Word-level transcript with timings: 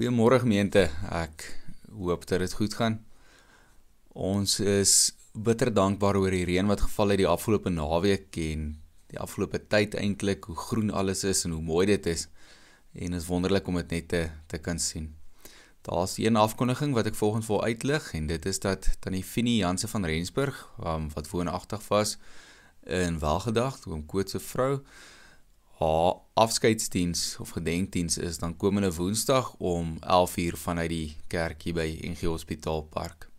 Goeiemôre 0.00 0.38
gemeente. 0.40 0.86
Ek 1.12 1.42
hoop 1.92 2.22
dat 2.24 2.40
dit 2.40 2.52
goed 2.56 2.72
gaan. 2.72 2.94
Ons 4.16 4.54
is 4.64 4.92
bitter 5.36 5.68
dankbaar 5.76 6.16
oor 6.16 6.32
die 6.32 6.46
reën 6.48 6.70
wat 6.72 6.86
geval 6.86 7.12
het 7.12 7.20
die 7.20 7.26
afgelope 7.28 7.68
naweek 7.68 8.38
en 8.40 8.62
die 9.12 9.20
afgelope 9.20 9.60
tyd 9.60 9.98
eintlik 10.00 10.48
hoe 10.48 10.56
groen 10.56 10.88
alles 10.88 11.20
is 11.28 11.44
en 11.44 11.52
hoe 11.52 11.60
mooi 11.60 11.84
dit 11.92 12.08
is. 12.14 12.30
En 12.96 13.12
is 13.12 13.28
wonderlik 13.28 13.68
om 13.68 13.76
dit 13.76 13.92
net 13.92 14.08
te 14.08 14.22
te 14.48 14.62
kan 14.64 14.80
sien. 14.80 15.10
Daar's 15.84 16.16
een 16.16 16.40
afkondiging 16.40 16.96
wat 16.96 17.12
ek 17.12 17.20
volgens 17.20 17.52
wil 17.52 17.60
uitlig 17.60 18.08
en 18.16 18.32
dit 18.32 18.48
is 18.48 18.64
dat 18.64 18.88
tannie 19.04 19.24
Finie 19.24 19.58
Janse 19.60 19.88
van 19.88 20.08
Rensburg, 20.08 20.64
um, 20.80 21.12
wat 21.12 21.28
woonagtig 21.28 21.84
was 21.92 22.16
in 22.88 23.20
Welgedag, 23.20 23.84
oom 23.84 24.06
Koot 24.08 24.32
se 24.32 24.40
vrou, 24.40 24.80
haar 25.80 26.14
afskeidsdiens 26.34 27.36
of 27.40 27.50
gedenkdiens 27.56 28.18
is 28.18 28.38
dan 28.38 28.56
komende 28.56 28.94
Woensdag 28.94 29.54
om 29.58 29.96
11:00 30.00 30.56
vanuit 30.56 30.88
die 30.88 31.16
kerk 31.26 31.62
hier 31.62 31.74
by 31.74 31.98
NG 32.02 32.20
Hospitaal 32.20 32.82
Park. 32.82 33.30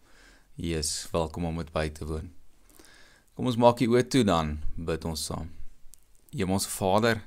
Jy 0.56 0.78
is 0.78 1.08
welkom 1.12 1.46
om 1.46 1.58
dit 1.58 1.72
by 1.72 1.90
te 1.90 2.06
woon. 2.06 2.32
Kom 3.34 3.46
ons 3.46 3.58
maak 3.58 3.78
die 3.78 3.88
oë 3.88 4.08
toe 4.08 4.24
dan, 4.24 4.58
bid 4.76 5.06
ons 5.06 5.26
saam. 5.26 5.52
Hemelse 6.34 6.70
Vader, 6.70 7.22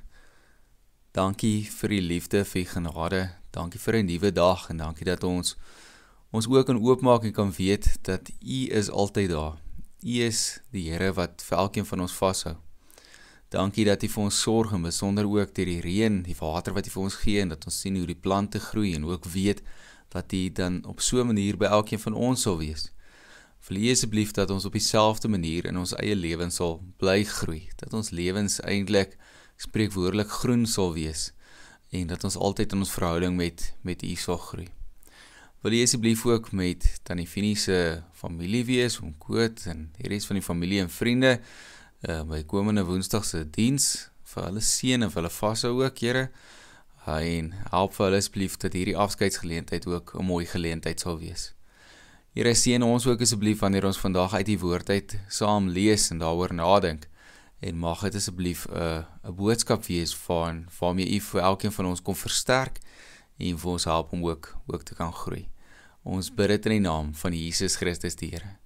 dankie 1.11 1.63
vir 1.63 1.91
u 1.91 2.01
liefde, 2.01 2.43
vir 2.45 2.61
u 2.61 2.65
genade. 2.65 3.29
Dankie 3.51 3.79
vir 3.79 3.95
'n 3.95 4.05
nuwe 4.05 4.31
dag 4.31 4.69
en 4.69 4.77
dankie 4.77 5.05
dat 5.05 5.23
ons 5.23 5.55
ons 6.31 6.47
ook 6.47 6.65
kan 6.65 6.81
oopmaak 6.83 7.23
en 7.23 7.31
kan 7.31 7.51
weet 7.51 8.03
dat 8.03 8.29
u 8.41 8.67
is 8.67 8.89
altyd 8.89 9.29
daar. 9.29 9.55
U 10.03 10.19
is 10.21 10.59
die 10.71 10.91
Here 10.91 11.13
wat 11.13 11.41
vir 11.41 11.57
elkeen 11.57 11.85
van 11.85 12.01
ons 12.01 12.11
vashou. 12.11 12.64
Dankie 13.55 13.85
dat 13.87 14.01
U 14.03 14.07
vir 14.11 14.23
ons 14.25 14.37
sorg 14.43 14.73
en 14.75 14.83
besonder 14.83 15.27
ook 15.31 15.53
deur 15.55 15.69
die 15.69 15.79
reën, 15.79 16.15
die 16.25 16.35
water 16.35 16.73
wat 16.75 16.89
U 16.89 16.91
vir 16.91 17.03
ons 17.05 17.15
gee 17.21 17.39
en 17.39 17.53
dat 17.53 17.63
ons 17.69 17.77
sien 17.85 17.95
hoe 17.95 18.07
die 18.09 18.17
plante 18.19 18.59
groei 18.59 18.89
en 18.97 19.05
ook 19.07 19.29
weet 19.31 19.61
dat 20.11 20.33
U 20.35 20.41
dan 20.57 20.81
op 20.83 20.99
so 20.99 21.21
'n 21.21 21.27
manier 21.31 21.55
by 21.55 21.69
elkeen 21.77 21.99
van 21.99 22.13
ons 22.13 22.41
sal 22.41 22.57
wees. 22.57 22.91
U 23.69 23.91
asseblief 23.91 24.31
dat 24.31 24.49
ons 24.51 24.65
op 24.65 24.71
dieselfde 24.71 25.27
manier 25.27 25.65
in 25.65 25.77
ons 25.77 25.95
eie 25.95 26.15
lewens 26.15 26.55
sal 26.55 26.83
bly 26.97 27.23
groei, 27.23 27.69
dat 27.75 27.93
ons 27.93 28.09
lewens 28.09 28.59
eintlik 28.59 29.17
spreekwoordelik 29.57 30.29
groen 30.29 30.65
sal 30.65 30.93
wees 30.93 31.31
en 31.91 32.07
dat 32.07 32.23
ons 32.23 32.35
altyd 32.35 32.71
in 32.71 32.79
ons 32.79 32.91
verhouding 32.91 33.35
met 33.35 33.73
met 33.81 34.03
U 34.03 34.15
sal 34.15 34.37
groei. 34.37 34.67
Wil 35.61 35.71
U 35.71 35.81
asseblief 35.81 36.25
ook 36.25 36.51
met 36.51 36.99
Tannie 37.03 37.27
Finie 37.27 37.55
se 37.55 38.03
familie 38.13 38.65
wees, 38.65 38.99
oom 38.99 39.17
Koot 39.17 39.65
en 39.65 39.91
die 39.97 40.09
res 40.09 40.25
van 40.25 40.35
die 40.35 40.45
familie 40.45 40.81
en 40.81 40.89
vriende 40.89 41.39
uh, 42.01 42.23
by 42.23 42.43
komende 42.43 42.83
Woensdag 42.85 43.25
se 43.25 43.43
diens 43.49 44.09
vir 44.33 44.47
hulle 44.49 44.61
seën 44.61 45.03
en 45.03 45.11
vir 45.11 45.21
hulle 45.21 45.33
vashou 45.33 45.73
ook, 45.83 45.99
Here. 45.99 46.29
En 47.05 47.51
help 47.71 47.93
vir 47.93 48.05
hulle 48.05 48.17
asseblief 48.17 48.57
dat 48.57 48.73
hierdie 48.73 48.97
afskeidsgeleentheid 48.97 49.85
ook 49.87 50.15
'n 50.19 50.25
mooi 50.25 50.45
geleentheid 50.45 50.99
sal 50.99 51.19
wees. 51.19 51.53
Here 52.35 52.55
seën 52.55 52.83
ons 52.83 53.05
ook 53.07 53.21
asseblief 53.21 53.59
wanneer 53.59 53.85
ons 53.85 53.97
vandag 53.97 54.33
uit 54.33 54.45
die 54.45 54.59
woord 54.59 54.89
uit 54.89 55.19
saam 55.29 55.69
lees 55.69 56.09
en 56.11 56.19
daaroor 56.19 56.53
nadink 56.53 57.07
en 57.59 57.77
mag 57.77 58.01
dit 58.01 58.15
asseblief 58.15 58.65
'n 58.67 58.75
uh, 58.75 59.03
'n 59.23 59.35
boodskap 59.35 59.85
wees 59.85 60.15
van 60.15 60.67
waarmee 60.79 61.15
U 61.15 61.19
vir 61.19 61.41
elkeen 61.41 61.71
van 61.71 61.85
ons 61.85 62.01
kom 62.01 62.15
versterk 62.15 62.79
en 63.37 63.57
vir 63.57 63.71
ons 63.71 63.83
help 63.83 64.11
om 64.11 64.25
ook 64.25 64.55
ook 64.67 64.83
te 64.83 64.95
kan 64.95 65.13
groei. 65.13 65.47
Ons 66.03 66.33
bid 66.33 66.47
dit 66.47 66.65
in 66.65 66.71
die 66.71 66.89
naam 66.89 67.15
van 67.15 67.33
Jesus 67.33 67.75
Christus 67.75 68.15
die 68.15 68.29
Here. 68.29 68.57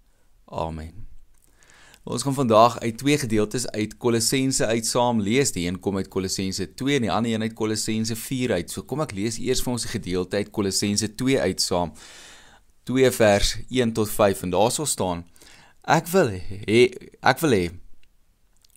Amen. 0.46 1.19
Ons 2.04 2.24
gaan 2.24 2.34
vandag 2.34 2.80
uit 2.80 2.98
twee 2.98 3.18
gedeeltes 3.18 3.68
uit 3.68 3.98
Kolossense 3.98 4.66
uit 4.66 4.86
saam 4.88 5.20
lees. 5.22 5.52
Die 5.52 5.68
een 5.68 5.80
kom 5.80 5.98
uit 5.98 6.08
Kolossense 6.08 6.74
2 6.74 6.96
en 6.96 7.02
die 7.02 7.12
ander 7.12 7.32
een 7.32 7.42
uit 7.42 7.54
Kolossense 7.54 8.16
4 8.16 8.54
uit. 8.54 8.72
So 8.72 8.84
kom 8.88 9.04
ek 9.04 9.12
lees 9.18 9.38
eers 9.38 9.60
vir 9.66 9.74
ons 9.74 9.84
die 9.84 9.92
gedeelte 9.92 10.40
uit 10.40 10.52
Kolossense 10.56 11.12
2 11.20 11.42
uit 11.42 11.62
saam. 11.62 11.92
2 12.88 13.12
vers 13.12 13.52
1 13.68 13.94
tot 14.00 14.12
5 14.12 14.46
en 14.48 14.56
daar 14.56 14.72
sal 14.72 14.88
staan: 14.88 15.26
Ek 15.84 16.08
wil 16.16 16.32
hê 16.40 16.88
ek 17.20 17.44
wil 17.44 17.58
hê 17.58 17.66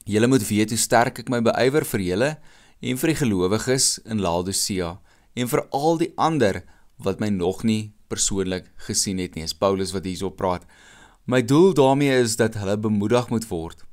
julle 0.04 0.26
moet 0.26 0.42
weet 0.42 0.74
hoe 0.74 0.82
sterk 0.82 1.22
ek 1.22 1.30
my 1.30 1.38
beywer 1.46 1.86
vir 1.86 2.02
julle 2.02 2.30
en 2.82 2.98
vir 2.98 3.12
die 3.12 3.20
gelowiges 3.22 4.00
in 4.02 4.18
Laodicea 4.18 4.96
en 5.38 5.48
vir 5.48 5.62
al 5.70 6.00
die 6.02 6.10
ander 6.18 6.64
wat 6.98 7.22
my 7.22 7.30
nog 7.30 7.62
nie 7.62 7.92
persoonlik 8.10 8.66
gesien 8.88 9.22
het 9.22 9.38
nie. 9.38 9.46
Is 9.46 9.54
Paulus 9.54 9.94
wat 9.94 10.10
hierso 10.10 10.34
praat. 10.34 10.66
My 11.32 11.44
doel 11.44 11.72
daarmee 11.72 12.20
is 12.20 12.36
dat 12.36 12.54
hulle 12.60 12.76
bemoedig 12.78 13.28
moet 13.28 13.46
word. 13.48 13.84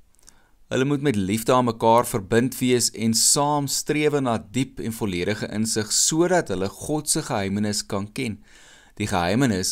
Hulle 0.67 0.85
moet 0.85 1.01
met 1.01 1.15
liefde 1.15 1.53
aan 1.53 1.69
mekaar 1.69 2.07
verbind 2.07 2.57
wees 2.59 2.89
en 2.91 3.13
saam 3.13 3.67
streef 3.67 4.17
na 4.19 4.33
diep 4.51 4.81
en 4.83 4.91
volledige 4.91 5.47
insig 5.55 5.93
sodat 5.95 6.49
hulle 6.51 6.67
God 6.67 7.07
se 7.09 7.21
geheimenis 7.23 7.85
kan 7.85 8.09
ken. 8.11 8.35
Die 8.99 9.07
geheimenis 9.07 9.69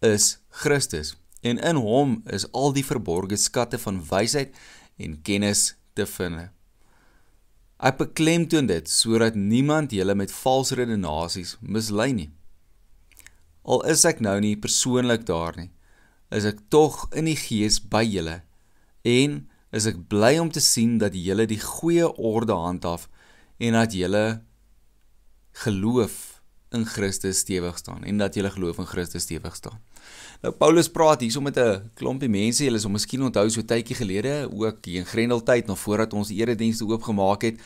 is 0.00 0.38
Christus 0.48 1.10
en 1.44 1.60
in 1.70 1.76
hom 1.84 2.14
is 2.36 2.46
al 2.56 2.72
die 2.72 2.84
verborgde 2.88 3.36
skatte 3.36 3.78
van 3.82 3.98
wysheid 4.08 4.56
en 4.96 5.18
kennis 5.22 5.74
te 5.92 6.06
vind. 6.06 6.46
Ek 7.76 7.98
beklemtoon 8.00 8.70
dit 8.70 8.88
sodat 8.88 9.36
niemand 9.36 9.92
julle 9.92 10.16
met 10.16 10.32
valse 10.32 10.80
redenasies 10.80 11.58
mislei 11.60 12.14
nie. 12.16 12.30
Al 13.68 13.84
is 13.92 14.06
ek 14.08 14.24
nou 14.24 14.38
nie 14.40 14.56
persoonlik 14.56 15.28
daar 15.28 15.60
nie, 15.60 15.68
is 16.30 16.46
ek 16.48 16.62
tog 16.70 17.08
in 17.16 17.28
die 17.30 17.38
gees 17.38 17.80
by 17.80 18.04
julle 18.06 18.40
en 19.06 19.40
is 19.74 19.86
ek 19.90 19.98
bly 20.10 20.36
om 20.42 20.50
te 20.50 20.62
sien 20.62 20.98
dat 20.98 21.14
julle 21.14 21.46
die 21.50 21.60
goeie 21.62 22.06
orde 22.18 22.56
handhaaf 22.56 23.08
en 23.60 23.76
dat 23.78 23.94
julle 23.94 24.24
geloof 25.64 26.40
in 26.70 26.86
Christus 26.86 27.42
stewig 27.42 27.78
staan 27.78 28.04
en 28.06 28.18
dat 28.18 28.34
julle 28.34 28.50
geloof 28.50 28.78
in 28.78 28.86
Christus 28.86 29.26
stewig 29.26 29.56
staan. 29.56 29.78
Nou 30.40 30.52
Paulus 30.54 30.88
praat 30.88 31.20
hierso 31.20 31.40
met 31.40 31.58
'n 31.58 31.90
klompie 31.94 32.28
mense, 32.28 32.64
julle 32.64 32.76
is 32.78 32.84
om 32.84 32.92
miskien 32.92 33.22
onthou 33.22 33.50
so 33.50 33.62
tydjie 33.62 33.96
gelede, 33.96 34.48
ook 34.52 34.84
hier 34.84 35.00
in 35.00 35.06
Grendeltyd 35.06 35.66
nog 35.66 35.78
voordat 35.78 36.12
ons 36.12 36.28
die 36.28 36.38
eredienste 36.38 36.86
oopgemaak 36.86 37.42
het, 37.42 37.60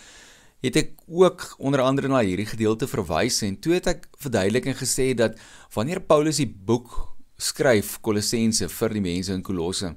het 0.61 0.77
ek 0.77 0.91
ook 1.07 1.55
onder 1.59 1.81
andere 1.81 2.09
na 2.09 2.21
hierdie 2.21 2.47
gedeelte 2.47 2.87
verwys 2.87 3.43
en 3.43 3.61
toe 3.61 3.75
het 3.75 3.87
ek 3.87 4.09
verduidelik 4.19 4.67
en 4.67 4.75
gesê 4.75 5.15
dat 5.15 5.37
wanneer 5.75 6.01
Paulus 6.01 6.37
die 6.37 6.49
boek 6.49 7.14
skryf 7.37 7.99
Kolossense 8.01 8.69
vir 8.69 8.95
die 8.95 9.03
mense 9.05 9.33
in 9.33 9.43
Kolosse, 9.43 9.95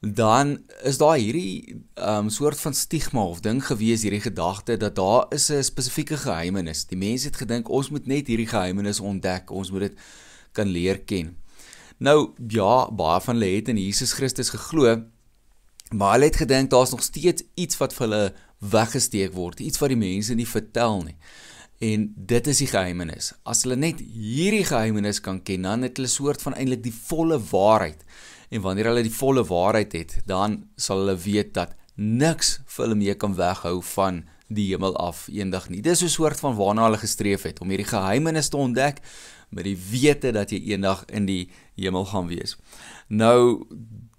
dan 0.00 0.54
is 0.88 0.96
daar 0.96 1.18
hierdie 1.20 1.82
um 2.00 2.30
soort 2.32 2.60
van 2.60 2.74
stigma 2.74 3.20
of 3.20 3.42
ding 3.44 3.60
gewees 3.60 4.02
hierdie 4.06 4.22
gedagte 4.24 4.78
dat 4.80 4.96
daar 4.96 5.26
is 5.34 5.50
'n 5.50 5.62
spesifieke 5.62 6.16
geheimenis. 6.16 6.86
Die 6.86 6.96
mense 6.96 7.26
het 7.26 7.36
gedink 7.36 7.68
ons 7.68 7.90
moet 7.90 8.06
net 8.06 8.26
hierdie 8.26 8.48
geheimenis 8.48 9.00
ontdek, 9.00 9.50
ons 9.50 9.70
moet 9.70 9.80
dit 9.80 9.98
kan 10.52 10.66
leer 10.66 10.98
ken. 10.98 11.36
Nou 11.98 12.32
ja, 12.48 12.90
baie 12.90 13.20
van 13.20 13.34
hulle 13.36 13.56
het 13.56 13.68
in 13.68 13.76
Jesus 13.76 14.12
Christus 14.12 14.48
geglo, 14.48 15.04
maar 15.92 16.12
hulle 16.12 16.24
het 16.24 16.36
gedink 16.36 16.70
daar's 16.70 16.90
nog 16.90 17.02
steeds 17.02 17.42
iets 17.54 17.76
wat 17.76 17.92
vir 17.92 18.08
hulle 18.08 18.34
weggesteek 18.58 19.32
word, 19.32 19.60
iets 19.60 19.78
wat 19.78 19.88
die 19.88 20.00
mense 20.00 20.34
nie 20.34 20.48
vertel 20.48 21.02
nie. 21.02 21.16
En 21.80 22.02
dit 22.14 22.46
is 22.46 22.58
die 22.60 22.68
geheimenis. 22.68 23.30
As 23.48 23.62
hulle 23.64 23.78
net 23.80 24.02
hierdie 24.04 24.66
geheimenis 24.68 25.22
kan 25.24 25.38
ken, 25.40 25.64
dan 25.64 25.86
het 25.86 25.96
hulle 25.96 26.10
soort 26.12 26.42
van 26.44 26.52
eintlik 26.58 26.82
die 26.84 26.92
volle 26.92 27.38
waarheid. 27.50 28.02
En 28.52 28.60
wanneer 28.66 28.90
hulle 28.90 29.06
die 29.06 29.14
volle 29.14 29.44
waarheid 29.48 29.96
het, 29.96 30.18
dan 30.28 30.58
sal 30.76 31.06
hulle 31.06 31.16
weet 31.16 31.54
dat 31.56 31.72
niks 31.96 32.58
vir 32.66 32.84
hulle 32.84 32.98
meer 33.00 33.16
kan 33.20 33.32
weghou 33.38 33.78
van 33.94 34.24
die 34.50 34.66
hemel 34.72 34.96
af 35.00 35.24
eendag 35.32 35.70
nie. 35.70 35.80
Dis 35.80 36.02
'n 36.02 36.08
soort 36.08 36.40
van 36.40 36.56
waarna 36.56 36.84
hulle 36.84 36.98
gestreef 36.98 37.42
het 37.42 37.60
om 37.60 37.68
hierdie 37.68 37.86
geheimenis 37.86 38.48
te 38.48 38.56
ontdek 38.56 39.00
met 39.48 39.64
die 39.64 39.78
wete 39.90 40.32
dat 40.32 40.50
jy 40.50 40.60
eendag 40.72 41.04
in 41.08 41.26
die 41.26 41.50
hemel 41.76 42.04
gaan 42.04 42.26
wees. 42.26 42.56
Nou 43.08 43.66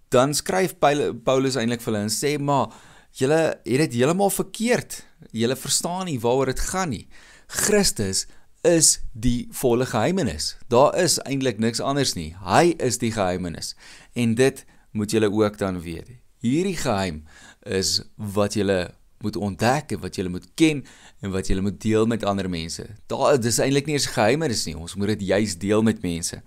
dan 0.10 0.34
skryf 0.34 0.76
Paulus 1.24 1.56
eintlik 1.56 1.82
vir 1.82 1.94
hulle 1.94 2.04
en 2.04 2.10
sê 2.10 2.40
maar 2.40 2.74
julle 3.12 3.60
het 3.64 3.78
dit 3.78 3.94
heeltemal 3.94 4.30
verkeerd. 4.30 5.06
Julle 5.32 5.56
verstaan 5.56 6.06
nie 6.06 6.20
waaroor 6.20 6.46
dit 6.46 6.60
gaan 6.60 6.90
nie. 6.90 7.08
Christus 7.52 8.28
is 8.64 9.02
die 9.12 9.50
volle 9.52 9.86
geheimenis. 9.90 10.56
Daar 10.72 10.96
is 10.96 11.18
eintlik 11.28 11.60
niks 11.60 11.82
anders 11.84 12.14
nie. 12.16 12.32
Hy 12.46 12.72
is 12.80 13.02
die 13.02 13.12
geheimenis. 13.12 13.74
En 14.16 14.38
dit 14.40 14.62
moet 14.96 15.12
julle 15.12 15.28
ook 15.32 15.58
dan 15.60 15.82
weet. 15.84 16.14
Hierdie 16.42 16.78
geheim 16.80 17.26
is 17.68 18.00
wat 18.16 18.56
julle 18.56 18.94
moet 19.22 19.36
ontdek 19.36 19.92
en 19.92 20.00
wat 20.02 20.16
julle 20.16 20.32
moet 20.32 20.48
ken 20.56 20.80
en 21.22 21.34
wat 21.36 21.52
julle 21.52 21.62
moet 21.62 21.78
deel 21.82 22.08
met 22.08 22.24
ander 22.24 22.50
mense. 22.50 22.86
Daar 23.12 23.36
dis 23.42 23.60
eintlik 23.60 23.90
nie 23.90 24.00
eens 24.00 24.10
geheimenis 24.16 24.64
nie. 24.66 24.78
Ons 24.78 24.96
moet 24.96 25.12
dit 25.14 25.28
juis 25.34 25.58
deel 25.60 25.84
met 25.84 26.00
mense. 26.02 26.40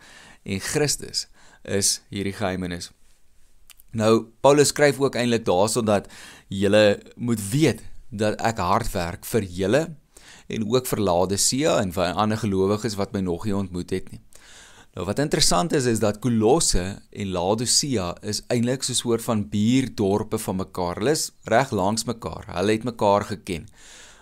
En 0.43 0.61
Christus 0.61 1.27
is 1.63 1.99
hierdie 2.09 2.35
geheimenis. 2.35 2.91
Nou 3.93 4.33
Paulus 4.41 4.73
skryf 4.73 4.97
ook 5.01 5.21
eintlik 5.21 5.45
daarso 5.45 5.85
dat 5.85 6.09
julle 6.49 7.03
moet 7.17 7.45
weet 7.53 7.85
dat 8.09 8.41
ek 8.41 8.59
hard 8.63 8.91
werk 8.97 9.29
vir 9.29 9.47
julle 9.61 9.85
en 10.47 10.67
ook 10.69 10.87
vir 10.87 11.01
Laodicea 11.01 11.79
en 11.81 11.93
vir 11.93 12.13
ander 12.13 12.39
gelowiges 12.39 12.99
wat 13.01 13.13
my 13.13 13.21
nog 13.21 13.45
nie 13.45 13.57
ontmoet 13.57 13.91
het 13.91 14.11
nie. 14.13 14.21
Nou 14.95 15.07
wat 15.09 15.19
interessant 15.19 15.73
is 15.75 15.89
is 15.91 15.99
dat 15.99 16.21
Kolosse 16.23 16.85
en 17.11 17.33
Laodicea 17.35 18.13
is 18.23 18.45
eintlik 18.47 18.83
so 18.83 18.93
'n 18.93 18.97
soort 18.97 19.23
van 19.23 19.49
buurdorpe 19.49 20.39
van 20.39 20.57
mekaar. 20.57 20.95
Hulle 20.97 21.11
is 21.11 21.33
reg 21.45 21.71
langs 21.71 22.05
mekaar. 22.05 22.45
Hulle 22.47 22.73
het 22.73 22.85
mekaar 22.85 23.25
geken. 23.25 23.67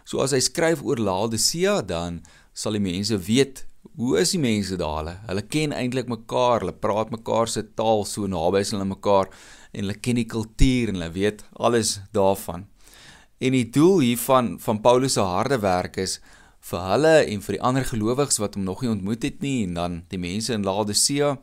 So 0.04 0.20
as 0.20 0.30
hy 0.30 0.40
skryf 0.40 0.82
oor 0.82 0.96
Laodicea, 0.96 1.82
dan 1.82 2.22
sal 2.54 2.72
die 2.72 2.80
mense 2.80 3.18
weet 3.18 3.66
hoe 3.96 4.18
is 4.18 4.30
die 4.30 4.40
mense 4.40 4.76
daar? 4.76 5.02
Hulle, 5.02 5.16
hulle 5.26 5.42
ken 5.42 5.72
eintlik 5.72 6.08
mekaar, 6.08 6.60
hulle 6.60 6.72
praat 6.72 7.10
mekaar 7.10 7.48
se 7.48 7.62
taal 7.76 8.04
so 8.08 8.26
naby 8.26 8.62
as 8.64 8.70
hulle 8.70 8.84
mekaar 8.88 9.28
en 9.72 9.84
hulle 9.84 9.98
ken 10.00 10.16
die 10.16 10.28
kultuur 10.28 10.88
en 10.88 11.00
hulle 11.00 11.12
weet 11.12 11.44
alles 11.52 12.00
daarvan. 12.12 12.66
En 13.42 13.56
die 13.56 13.66
doel 13.74 14.04
hiervan 14.04 14.54
van 14.62 14.78
Paulus 14.80 15.16
se 15.18 15.22
harde 15.26 15.58
werk 15.64 15.96
is 15.98 16.20
vir 16.70 16.82
hulle 16.92 17.14
en 17.26 17.40
vir 17.42 17.56
die 17.56 17.64
ander 17.66 17.86
gelowiges 17.88 18.38
wat 18.38 18.54
hom 18.54 18.66
nog 18.68 18.84
nie 18.84 18.92
ontmoet 18.92 19.24
het 19.26 19.40
nie 19.42 19.64
en 19.64 19.74
dan 19.78 19.96
die 20.12 20.20
mense 20.22 20.54
in 20.54 20.66
Laodicea 20.66 21.34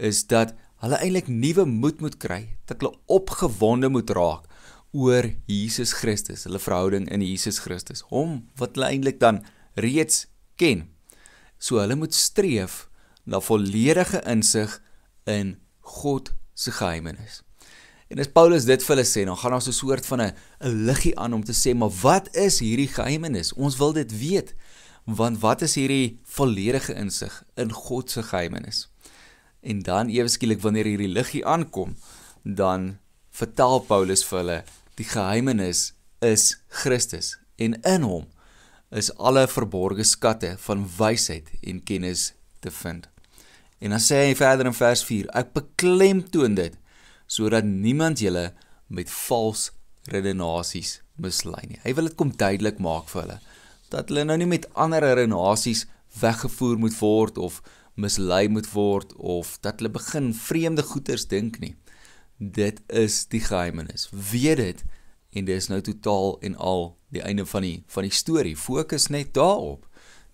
is 0.00 0.22
dat 0.30 0.54
hulle 0.80 1.00
eintlik 1.04 1.28
nuwe 1.28 1.66
moed 1.68 2.00
moet 2.04 2.16
kry, 2.20 2.56
dat 2.68 2.80
hulle 2.80 2.96
opgewonde 3.12 3.90
moet 3.92 4.10
raak 4.16 4.48
oor 4.94 5.28
Jesus 5.50 5.92
Christus, 5.98 6.46
hulle 6.48 6.60
verhouding 6.62 7.10
in 7.12 7.24
Jesus 7.24 7.60
Christus, 7.64 8.04
hom 8.08 8.44
wat 8.60 8.78
hulle 8.78 8.92
eintlik 8.94 9.20
dan 9.20 9.42
reeds 9.80 10.24
ken. 10.60 10.86
So 11.58 11.80
hulle 11.82 11.98
moet 11.98 12.16
streef 12.16 12.86
na 13.28 13.40
volledige 13.44 14.22
insig 14.28 14.78
in 15.28 15.56
God 15.80 16.32
se 16.54 16.72
geheimenis. 16.72 17.42
En 18.08 18.20
as 18.20 18.28
Paulus 18.28 18.66
dit 18.68 18.82
vir 18.84 18.94
hulle 18.94 19.06
sê, 19.08 19.24
dan 19.24 19.36
gaan 19.36 19.56
daar 19.56 19.62
so 19.62 19.70
'n 19.70 19.80
soort 19.80 20.06
van 20.06 20.20
'n 20.20 20.32
'n 20.60 20.84
liggie 20.86 21.18
aan 21.18 21.32
om 21.32 21.44
te 21.44 21.52
sê, 21.52 21.74
maar 21.74 21.90
wat 22.02 22.36
is 22.36 22.58
hierdie 22.58 22.88
geheimenis? 22.88 23.52
Ons 23.52 23.76
wil 23.76 23.92
dit 23.92 24.18
weet. 24.18 24.54
Want 25.04 25.40
wat 25.40 25.62
is 25.62 25.74
hierdie 25.74 26.18
volledige 26.22 26.94
insig 26.94 27.44
in 27.56 27.72
God 27.72 28.10
se 28.10 28.22
geheimenis? 28.22 28.88
En 29.60 29.82
dan 29.82 30.08
ewe 30.08 30.28
skielik 30.28 30.60
wanneer 30.60 30.84
hierdie 30.84 31.08
liggie 31.08 31.46
aankom, 31.46 31.96
dan 32.42 32.98
vertel 33.30 33.78
Paulus 33.80 34.24
vir 34.24 34.38
hulle 34.38 34.64
die 34.94 35.04
geheimenis 35.08 35.92
is 36.18 36.60
Christus 36.68 37.38
en 37.56 37.82
in 37.82 38.02
hom 38.02 38.26
is 38.94 39.10
alle 39.18 39.48
verborgde 39.48 40.04
skatte 40.06 40.54
van 40.66 40.86
wysheid 40.98 41.50
en 41.62 41.82
kennis 41.82 42.32
te 42.60 42.70
vind. 42.70 43.08
En 43.78 43.90
dan 43.90 44.00
sê 44.00 44.20
hy 44.28 44.34
verder 44.38 44.70
in 44.70 44.76
vers 44.76 45.02
4: 45.04 45.28
Ek 45.34 45.52
beklemtoon 45.56 46.54
dit 46.54 46.76
sodat 47.26 47.64
niemand 47.64 48.20
julle 48.20 48.52
met 48.88 49.10
vals 49.10 49.70
redenasies 50.12 51.00
mislei 51.16 51.64
nie. 51.68 51.80
Hy 51.84 51.94
wil 51.96 52.10
dit 52.10 52.16
kom 52.18 52.32
duidelik 52.36 52.80
maak 52.82 53.08
vir 53.12 53.22
hulle 53.24 53.40
dat 53.92 54.10
hulle 54.10 54.24
nou 54.26 54.36
nie 54.40 54.48
met 54.50 54.66
ander 54.80 55.04
redenasies 55.04 55.84
weggevoer 56.18 56.78
moet 56.82 56.96
word 56.98 57.38
of 57.38 57.60
mislei 57.94 58.48
moet 58.50 58.66
word 58.72 59.14
of 59.16 59.54
dat 59.62 59.78
hulle 59.78 59.92
begin 59.94 60.32
vreemde 60.34 60.82
goeters 60.82 61.28
dink 61.30 61.60
nie. 61.62 61.74
Dit 62.38 62.82
is 62.90 63.24
die 63.30 63.42
geheimenis. 63.44 64.08
Weet 64.10 64.58
dit 64.62 64.84
en 65.34 65.46
dis 65.46 65.68
nou 65.70 65.80
totaal 65.82 66.36
en 66.46 66.56
al 66.56 66.88
die 67.14 67.22
einde 67.22 67.46
van 67.46 67.66
die 67.66 67.76
van 67.94 68.06
die 68.06 68.14
storie. 68.14 68.56
Fokus 68.58 69.08
net 69.14 69.34
daarop. 69.34 69.86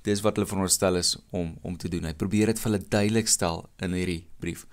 Dis 0.09 0.23
wat 0.25 0.39
hulle 0.39 0.49
veronderstel 0.49 0.97
is 0.97 1.17
om 1.31 1.57
om 1.63 1.77
te 1.77 1.89
doen. 1.93 2.09
Hy 2.09 2.17
probeer 2.17 2.53
dit 2.53 2.61
vir 2.61 2.71
hulle 2.71 2.89
duidelik 2.89 3.29
stel 3.29 3.67
in 3.85 3.97
hierdie 3.97 4.23
brief. 4.41 4.67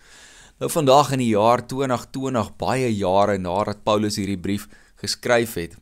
Nou 0.58 0.72
vandag 0.74 1.12
in 1.14 1.22
die 1.22 1.36
jaar 1.36 1.62
2020, 1.70 2.48
baie 2.58 2.88
jare 2.90 3.36
nadat 3.38 3.84
Paulus 3.86 4.16
hierdie 4.18 4.40
brief 4.42 4.64
geskryf 4.98 5.52
het, 5.54 5.76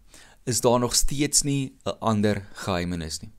is 0.43 0.59
daar 0.65 0.81
nog 0.83 0.97
steeds 0.99 1.45
nie 1.47 1.71
'n 1.85 1.95
ander 1.99 2.43
geheimenis 2.53 3.21
nie. 3.21 3.31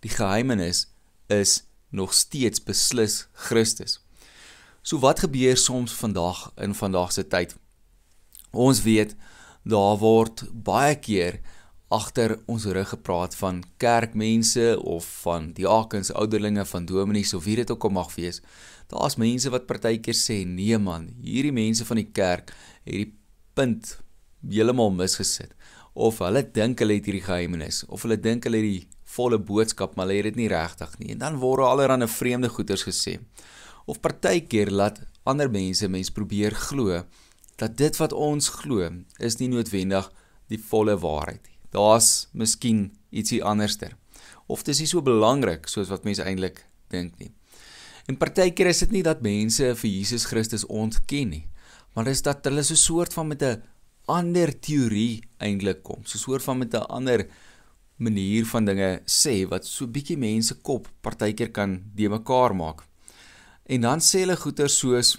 Die 0.00 0.10
geheimenis 0.10 0.86
is 1.26 1.64
nog 1.90 2.14
steeds 2.14 2.62
beslis 2.62 3.26
Christus. 3.32 3.98
So 4.82 4.98
wat 4.98 5.18
gebeur 5.18 5.56
soms 5.56 5.92
vandag 5.92 6.52
in 6.56 6.74
vandag 6.74 7.12
se 7.12 7.26
tyd? 7.26 7.56
Ons 8.52 8.82
weet 8.82 9.16
daar 9.64 9.98
word 9.98 10.44
baie 10.52 10.94
keer 10.94 11.40
agter 11.88 12.38
ons 12.46 12.64
rug 12.64 12.88
gepraat 12.88 13.34
van 13.34 13.64
kerkmense 13.76 14.78
of 14.82 15.04
van 15.22 15.52
diakens, 15.52 16.12
ouderlinge, 16.12 16.64
van 16.64 16.86
dominees 16.86 17.34
of 17.34 17.44
wie 17.44 17.56
dit 17.56 17.70
ook 17.70 17.84
al 17.84 17.90
mag 17.90 18.14
wees 18.14 18.40
Daar's 18.92 19.18
mense 19.18 19.50
wat 19.50 19.66
partykeer 19.66 20.14
sê, 20.14 20.44
"Nee 20.46 20.78
man, 20.78 21.14
hierdie 21.22 21.52
mense 21.52 21.84
van 21.84 21.96
die 21.96 22.10
kerk 22.12 22.52
het 22.84 22.94
die 22.94 23.12
punt 23.54 23.98
heeltemal 24.48 24.90
misgesit." 24.90 25.54
Of 25.94 26.18
hulle 26.18 26.42
dink 26.42 26.78
hulle 26.78 26.94
het 26.94 27.06
hierdie 27.06 27.24
geheimenis, 27.24 27.84
of 27.88 28.02
hulle 28.02 28.20
dink 28.20 28.44
hulle 28.44 28.56
het 28.56 28.64
die 28.64 28.88
volle 29.16 29.38
boodskap, 29.38 29.96
maar 29.96 30.06
hulle 30.06 30.20
het 30.20 30.34
dit 30.34 30.36
nie 30.36 30.48
regtig 30.48 30.98
nie. 30.98 31.10
En 31.14 31.18
dan 31.18 31.38
word 31.40 31.64
allerlei 31.64 32.08
vreemde 32.08 32.48
goeters 32.48 32.84
gesê. 32.84 33.18
Of 33.86 34.00
partykeer 34.00 34.70
laat 34.70 35.00
ander 35.24 35.50
mense 35.50 35.88
mens 35.88 36.10
probeer 36.10 36.54
glo 36.54 37.02
dat 37.56 37.76
dit 37.76 37.96
wat 37.96 38.12
ons 38.12 38.48
glo 38.60 38.90
is 39.18 39.38
nie 39.40 39.48
noodwendig 39.48 40.10
die 40.52 40.58
volle 40.58 40.96
waarheid 41.00 41.42
nie. 41.46 41.58
Daar's 41.74 42.28
miskien 42.32 42.90
ietsie 43.10 43.42
anderster. 43.44 43.96
Of 44.46 44.62
dit 44.62 44.74
is 44.74 44.84
nie 44.84 44.90
so 44.90 45.02
belangrik 45.02 45.66
soos 45.70 45.90
wat 45.90 46.04
mense 46.04 46.22
eintlik 46.22 46.64
dink 46.92 47.16
nie. 47.18 47.32
En 48.06 48.14
partykeer 48.14 48.70
is 48.70 48.84
dit 48.84 48.92
nie 48.94 49.02
dat 49.02 49.22
mense 49.24 49.72
vir 49.80 49.90
Jesus 49.90 50.28
Christus 50.30 50.64
ontken 50.70 51.32
nie, 51.32 51.46
maar 51.94 52.06
dis 52.06 52.22
dat 52.22 52.44
hulle 52.46 52.62
so 52.62 52.74
'n 52.74 52.84
soort 52.88 53.12
van 53.12 53.28
met 53.28 53.42
'n 53.42 53.62
ander 54.06 54.52
teorie 54.60 55.22
eintlik 55.38 55.82
kom, 55.82 56.04
so 56.04 56.14
'n 56.16 56.22
soort 56.26 56.42
van 56.42 56.58
met 56.58 56.74
'n 56.74 56.86
ander 56.88 57.26
manier 57.96 58.44
van 58.46 58.64
dinge 58.64 59.00
sê 59.06 59.48
wat 59.48 59.66
so 59.66 59.86
bietjie 59.86 60.16
mense 60.16 60.54
kop 60.54 60.88
partykeer 61.00 61.50
kan 61.50 61.82
de 61.94 62.08
mekaar 62.08 62.54
maak. 62.54 62.84
En 63.66 63.80
dan 63.80 64.00
sê 64.00 64.20
hulle 64.20 64.36
goeie 64.36 64.68
soos 64.68 65.18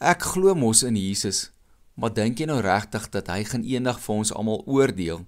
ek 0.00 0.22
glo 0.22 0.54
mos 0.54 0.82
in 0.82 0.96
Jesus, 0.96 1.50
maar 1.94 2.14
dink 2.14 2.38
jy 2.38 2.46
nou 2.46 2.60
regtig 2.60 3.10
dat 3.10 3.26
hy 3.26 3.44
gaan 3.44 3.64
eendag 3.64 4.00
vir 4.00 4.14
ons 4.14 4.32
almal 4.32 4.62
oordeel 4.66 5.26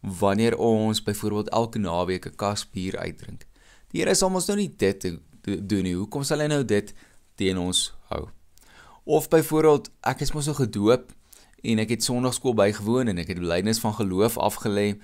wanneer 0.00 0.56
ons 0.56 1.02
byvoorbeeld 1.02 1.50
elke 1.50 1.78
naweek 1.78 2.26
'n 2.26 2.36
kas 2.36 2.64
bier 2.64 2.96
uitdrink? 2.98 3.46
Die 3.90 4.00
Here 4.00 4.14
sal 4.14 4.34
ons 4.34 4.46
nou 4.46 4.56
nie 4.56 4.74
dit 4.76 5.04
doen 5.44 5.82
nie. 5.86 5.96
Hoekom 5.98 6.24
sal 6.26 6.44
hy 6.44 6.48
nou 6.50 6.62
dit 6.64 6.92
teen 7.40 7.58
ons 7.58 7.90
hou? 8.12 8.26
Of 9.04 9.28
byvoorbeeld, 9.32 9.90
ek 10.06 10.22
is 10.22 10.32
mos 10.34 10.46
so 10.46 10.54
gedoop 10.54 11.10
en 11.62 11.82
ek 11.82 11.96
het 11.96 12.06
sonnaarskool 12.06 12.54
bygewoon 12.58 13.10
en 13.10 13.22
ek 13.22 13.32
het 13.34 13.40
belydenis 13.42 13.82
van 13.82 13.94
geloof 13.96 14.38
afgelê, 14.38 14.96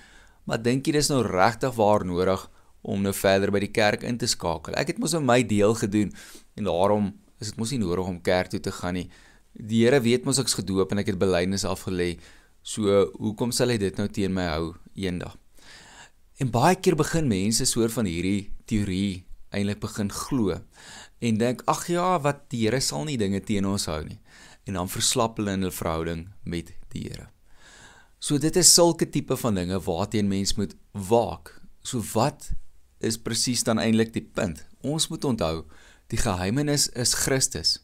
maar 0.46 0.62
dink 0.62 0.86
jy 0.86 0.94
dis 0.98 1.10
nou 1.10 1.22
regtig 1.26 1.74
waar 1.78 2.06
nodig 2.06 2.44
om 2.82 3.02
nou 3.02 3.12
verder 3.14 3.50
by 3.54 3.62
die 3.62 3.72
kerk 3.74 4.04
in 4.06 4.18
te 4.18 4.28
skakel? 4.30 4.76
Ek 4.78 4.94
het 4.94 5.00
mos 5.02 5.14
nou 5.16 5.22
my 5.26 5.42
deel 5.46 5.74
gedoen 5.78 6.12
en 6.58 6.70
daarom 6.70 7.10
is 7.42 7.50
dit 7.50 7.58
mos 7.58 7.74
nie 7.74 7.82
nodig 7.82 8.06
om 8.06 8.20
kerk 8.22 8.50
toe 8.54 8.62
te 8.62 8.74
gaan 8.74 8.98
nie. 8.98 9.08
Die 9.58 9.84
Here 9.84 10.00
weet 10.02 10.26
mos 10.26 10.38
ek's 10.38 10.58
gedoop 10.58 10.94
en 10.94 11.02
ek 11.02 11.12
het 11.12 11.18
belydenis 11.18 11.66
afgelê. 11.66 12.16
So, 12.62 13.08
hoekom 13.18 13.50
sal 13.54 13.72
hy 13.74 13.78
dit 13.80 13.98
nou 13.98 14.06
teen 14.12 14.34
my 14.34 14.46
hou 14.50 14.74
eendag? 14.94 15.36
En 16.38 16.50
baie 16.54 16.76
keer 16.78 16.94
begin 16.98 17.26
mense 17.30 17.66
soort 17.66 17.94
van 17.94 18.06
hierdie 18.06 18.50
teorie 18.70 19.24
eintlik 19.54 19.80
begin 19.80 20.10
glo 20.12 20.58
en 21.18 21.38
dink 21.40 21.64
ag 21.66 21.86
ja, 21.90 22.18
wat 22.22 22.46
die 22.52 22.66
Here 22.66 22.80
sal 22.84 23.06
nie 23.08 23.18
dinge 23.18 23.40
teen 23.40 23.66
ons 23.66 23.88
hou 23.90 24.02
nie. 24.04 24.20
En 24.68 24.76
dan 24.78 24.90
verslap 24.92 25.38
hulle 25.40 25.56
in 25.56 25.64
hul 25.66 25.74
verhouding 25.74 26.28
met 26.44 26.72
die 26.92 27.08
Here. 27.08 27.28
So 28.18 28.38
dit 28.38 28.56
is 28.58 28.70
sulke 28.74 29.08
tipe 29.10 29.36
van 29.38 29.58
dinge 29.58 29.80
waarteen 29.82 30.28
mens 30.28 30.54
moet 30.58 30.74
waak. 30.92 31.54
So 31.82 32.02
wat 32.14 32.50
is 33.00 33.18
presies 33.18 33.64
dan 33.66 33.78
eintlik 33.78 34.12
die 34.14 34.22
punt? 34.22 34.64
Ons 34.82 35.08
moet 35.08 35.24
onthou, 35.24 35.64
die 36.10 36.20
geheimenis 36.20 36.88
is 36.98 37.14
Christus 37.24 37.78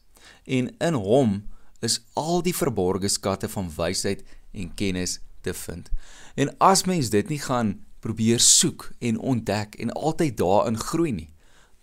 en 0.45 0.71
in 0.81 0.97
hom 0.97 1.43
is 1.85 2.01
al 2.17 2.43
die 2.45 2.55
verborgde 2.57 3.09
skatte 3.13 3.49
van 3.49 3.69
wysheid 3.77 4.25
en 4.53 4.73
kennis 4.75 5.19
te 5.45 5.55
vind. 5.55 5.91
En 6.35 6.51
as 6.59 6.85
mens 6.89 7.11
dit 7.13 7.29
nie 7.29 7.41
gaan 7.41 7.77
probeer 8.05 8.41
soek 8.41 8.91
en 9.01 9.19
ontdek 9.19 9.77
en 9.81 9.93
altyd 9.93 10.37
daarin 10.41 10.79
groei 10.81 11.13
nie, 11.13 11.31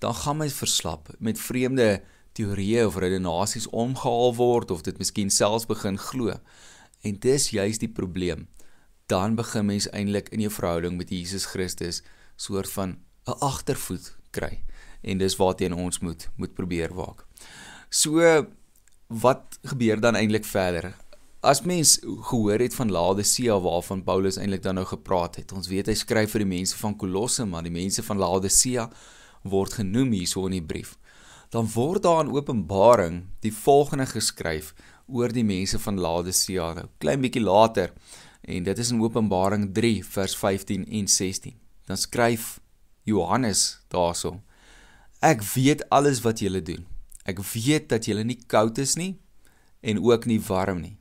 dan 0.02 0.16
gaan 0.18 0.38
my 0.42 0.50
verslap 0.50 1.12
met 1.20 1.40
vreemde 1.40 2.02
teorieë 2.38 2.88
of 2.90 2.98
redenasies 2.98 3.68
omgehaal 3.70 4.34
word 4.36 4.72
of 4.74 4.82
dit 4.88 4.98
miskien 4.98 5.30
selfs 5.30 5.68
begin 5.70 6.00
glo. 6.02 6.34
En 7.06 7.20
dis 7.22 7.50
juist 7.54 7.84
die 7.84 7.92
probleem. 7.92 8.48
Dan 9.12 9.36
begin 9.38 9.68
mens 9.68 9.90
eintlik 9.92 10.32
in 10.34 10.42
jou 10.46 10.52
verhouding 10.54 10.98
met 10.98 11.14
Jesus 11.14 11.46
Christus 11.52 12.02
soort 12.36 12.72
van 12.72 12.98
'n 13.28 13.38
agtervoet 13.40 14.16
kry. 14.32 14.64
En 15.02 15.18
dis 15.18 15.36
waarteen 15.36 15.74
ons 15.74 16.00
moet 16.00 16.30
moet 16.36 16.54
probeer 16.54 16.94
waak. 16.94 17.26
So 17.90 18.46
wat 19.08 19.60
gebeur 19.64 20.00
dan 20.00 20.16
eintlik 20.16 20.46
verder? 20.46 20.96
As 21.42 21.62
mens 21.62 22.00
gehoor 22.02 22.60
het 22.60 22.74
van 22.74 22.92
Laodicea 22.92 23.60
waarvan 23.60 24.04
Paulus 24.04 24.38
eintlik 24.38 24.64
dan 24.64 24.76
nou 24.76 24.86
gepraat 24.86 25.36
het. 25.36 25.52
Ons 25.52 25.68
weet 25.68 25.86
hy 25.86 25.94
skryf 25.94 26.32
vir 26.32 26.40
die 26.40 26.58
mense 26.58 26.78
van 26.78 26.96
Kolosse, 26.96 27.46
maar 27.46 27.64
die 27.64 27.72
mense 27.72 28.04
van 28.04 28.18
Laodicea 28.18 28.90
word 29.44 29.80
genoem 29.80 30.14
hierso 30.16 30.46
in 30.48 30.58
die 30.60 30.66
brief, 30.66 30.96
dan 31.52 31.68
word 31.74 32.04
daar 32.06 32.24
in 32.26 32.32
Openbaring 32.32 33.26
die 33.44 33.52
volgende 33.54 34.06
geskryf 34.08 34.72
oor 35.08 35.34
die 35.34 35.44
mense 35.44 35.80
van 35.80 36.00
Laodicea. 36.00 36.72
Nou 36.78 36.88
klein 37.04 37.22
bietjie 37.24 37.44
later 37.44 37.92
en 38.42 38.64
dit 38.64 38.80
is 38.80 38.92
in 38.94 39.02
Openbaring 39.04 39.70
3 39.76 40.00
vers 40.14 40.36
15 40.38 40.86
en 40.88 41.08
16. 41.08 41.58
Dan 41.88 41.98
skryf 41.98 42.60
Johannes 43.04 43.82
daarso: 43.92 44.40
Ek 45.20 45.44
weet 45.54 45.84
alles 45.90 46.22
wat 46.24 46.40
julle 46.40 46.62
doen. 46.62 46.86
Ek 47.26 47.42
weet 47.54 47.90
dat 47.90 48.08
julle 48.08 48.24
nie 48.24 48.40
koud 48.48 48.80
is 48.82 48.96
nie 48.98 49.18
en 49.82 50.00
ook 50.02 50.26
nie 50.26 50.40
warm 50.42 50.82
nie. 50.82 50.98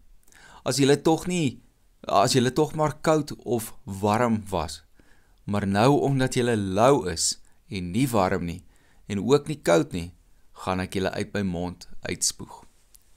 As 0.65 0.81
julle 0.81 0.99
tog 1.01 1.27
nie 1.31 1.61
as 2.09 2.33
julle 2.33 2.53
tog 2.53 2.73
maar 2.75 2.97
koud 3.05 3.35
of 3.45 3.75
warm 3.85 4.41
was, 4.49 4.81
maar 5.45 5.67
nou 5.67 6.01
omdat 6.01 6.35
julle 6.35 6.57
lou 6.57 7.05
is 7.11 7.40
en 7.71 7.93
nie 7.95 8.07
warm 8.11 8.45
nie 8.49 8.61
en 9.11 9.23
ook 9.23 9.49
nie 9.51 9.59
koud 9.67 9.95
nie, 9.97 10.11
gaan 10.63 10.83
ek 10.85 10.95
julle 10.99 11.11
uit 11.17 11.33
my 11.35 11.43
mond 11.47 11.89
uitspoeg. 12.07 12.61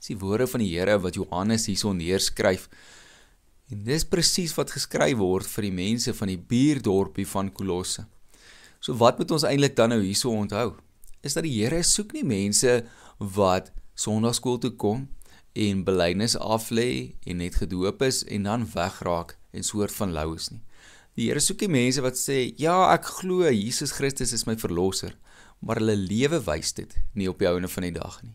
Dis 0.00 0.10
die 0.10 0.18
woorde 0.18 0.48
van 0.50 0.64
die 0.64 0.72
Here 0.72 0.96
wat 1.00 1.14
Johannes 1.14 1.68
hierson 1.70 2.00
neerskryf. 2.00 2.66
En 3.70 3.84
dis 3.86 4.04
presies 4.04 4.52
wat 4.58 4.74
geskryf 4.74 5.16
word 5.20 5.46
vir 5.48 5.68
die 5.68 5.76
mense 5.76 6.12
van 6.18 6.32
die 6.32 6.40
buurdorpie 6.50 7.28
van 7.30 7.52
Kolosse. 7.54 8.08
So 8.82 8.96
wat 9.00 9.20
moet 9.20 9.30
ons 9.32 9.46
eintlik 9.48 9.76
dan 9.78 9.94
nou 9.94 10.02
hierso 10.02 10.34
onthou? 10.34 10.74
Is 11.24 11.38
dat 11.38 11.46
die 11.46 11.54
Here 11.54 11.80
soek 11.86 12.12
nie 12.16 12.26
mense 12.26 12.82
wat 13.18 13.70
sonnaarskool 13.94 14.58
toe 14.60 14.74
kom 14.76 15.06
en 15.54 15.84
belydenis 15.86 16.34
aflê 16.36 17.14
en 17.24 17.38
net 17.38 17.62
gedoop 17.62 18.02
is 18.02 18.24
en 18.26 18.50
dan 18.50 18.66
wegraak 18.74 19.36
en 19.54 19.62
soort 19.62 19.94
van 19.94 20.12
lou 20.12 20.34
is 20.34 20.50
nie. 20.50 20.60
Die 21.14 21.28
Here 21.28 21.38
soek 21.38 21.60
die 21.62 21.70
mense 21.70 22.02
wat 22.02 22.18
sê, 22.18 22.54
"Ja, 22.58 22.92
ek 22.92 23.04
glo 23.20 23.48
Jesus 23.50 23.92
Christus 23.92 24.32
is 24.32 24.46
my 24.46 24.56
verlosser," 24.56 25.14
maar 25.62 25.76
hulle 25.76 25.96
lewe 25.96 26.40
wys 26.44 26.72
dit 26.72 26.94
nie 27.14 27.28
op 27.28 27.38
die 27.38 27.46
ouene 27.46 27.68
van 27.68 27.82
die 27.82 27.92
dag 27.92 28.22
nie. 28.22 28.34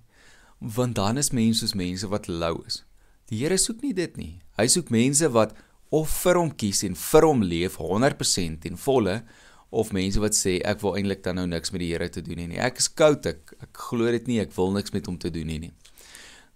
Want 0.62 0.96
dan 0.96 1.18
is 1.18 1.32
mense 1.32 1.60
soos 1.60 1.76
mense 1.76 2.08
wat 2.08 2.28
lou 2.28 2.64
is. 2.66 2.84
Die 3.28 3.38
Here 3.40 3.58
soek 3.58 3.82
nie 3.82 3.94
dit 3.94 4.18
nie. 4.18 4.40
Hy 4.58 4.68
soek 4.68 4.90
mense 4.90 5.28
wat 5.30 5.54
of 5.92 6.10
vir 6.24 6.36
hom 6.36 6.52
kies 6.52 6.84
en 6.84 6.96
vir 6.96 7.22
hom 7.22 7.42
leef 7.42 7.78
100% 7.78 8.66
en 8.66 8.78
volle 8.78 9.24
of 9.72 9.92
mense 9.92 10.20
wat 10.20 10.34
sê 10.34 10.60
ek 10.66 10.82
wil 10.82 10.96
eintlik 10.96 11.22
dan 11.24 11.36
nou 11.36 11.46
niks 11.48 11.72
met 11.72 11.80
die 11.80 11.92
Here 11.92 12.10
te 12.10 12.22
doen 12.22 12.38
hê 12.38 12.48
nie. 12.48 12.58
Ek 12.58 12.78
is 12.78 12.88
koud, 12.88 13.26
ek 13.26 13.54
ek 13.62 13.78
glo 13.90 14.10
dit 14.12 14.28
nie, 14.28 14.40
ek 14.40 14.56
wil 14.58 14.72
niks 14.72 14.94
met 14.94 15.06
hom 15.06 15.18
te 15.18 15.30
doen 15.30 15.48
hê 15.48 15.60
nie. 15.60 15.74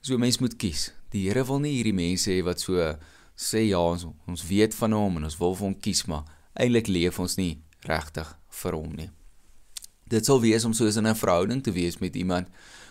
So 0.01 0.17
mense 0.17 0.41
moet 0.41 0.57
kies. 0.57 0.91
Die 1.11 1.27
Here 1.27 1.43
wil 1.45 1.59
nie 1.59 1.75
hierdie 1.75 1.93
mense 1.93 2.31
hê 2.31 2.41
wat 2.43 2.63
so 2.63 2.95
sê 3.35 3.67
ja 3.69 3.79
ons 3.79 4.05
ons 4.27 4.45
weet 4.47 4.75
van 4.75 4.91
hom 4.91 5.17
en 5.17 5.23
ons 5.23 5.37
wil 5.39 5.55
vir 5.55 5.67
hom 5.67 5.79
kies 5.79 6.05
maar 6.07 6.23
eintlik 6.53 6.87
leef 6.87 7.19
ons 7.19 7.37
nie 7.37 7.61
regtig 7.87 8.29
vir 8.61 8.77
hom 8.77 8.93
nie. 8.95 9.09
Dit 10.09 10.25
sal 10.25 10.41
wees 10.41 10.65
om 10.65 10.73
soos 10.73 10.97
in 10.97 11.07
'n 11.07 11.15
verhouding 11.15 11.63
te 11.63 11.71
wees 11.71 11.99
met 11.99 12.15
iemand 12.15 12.47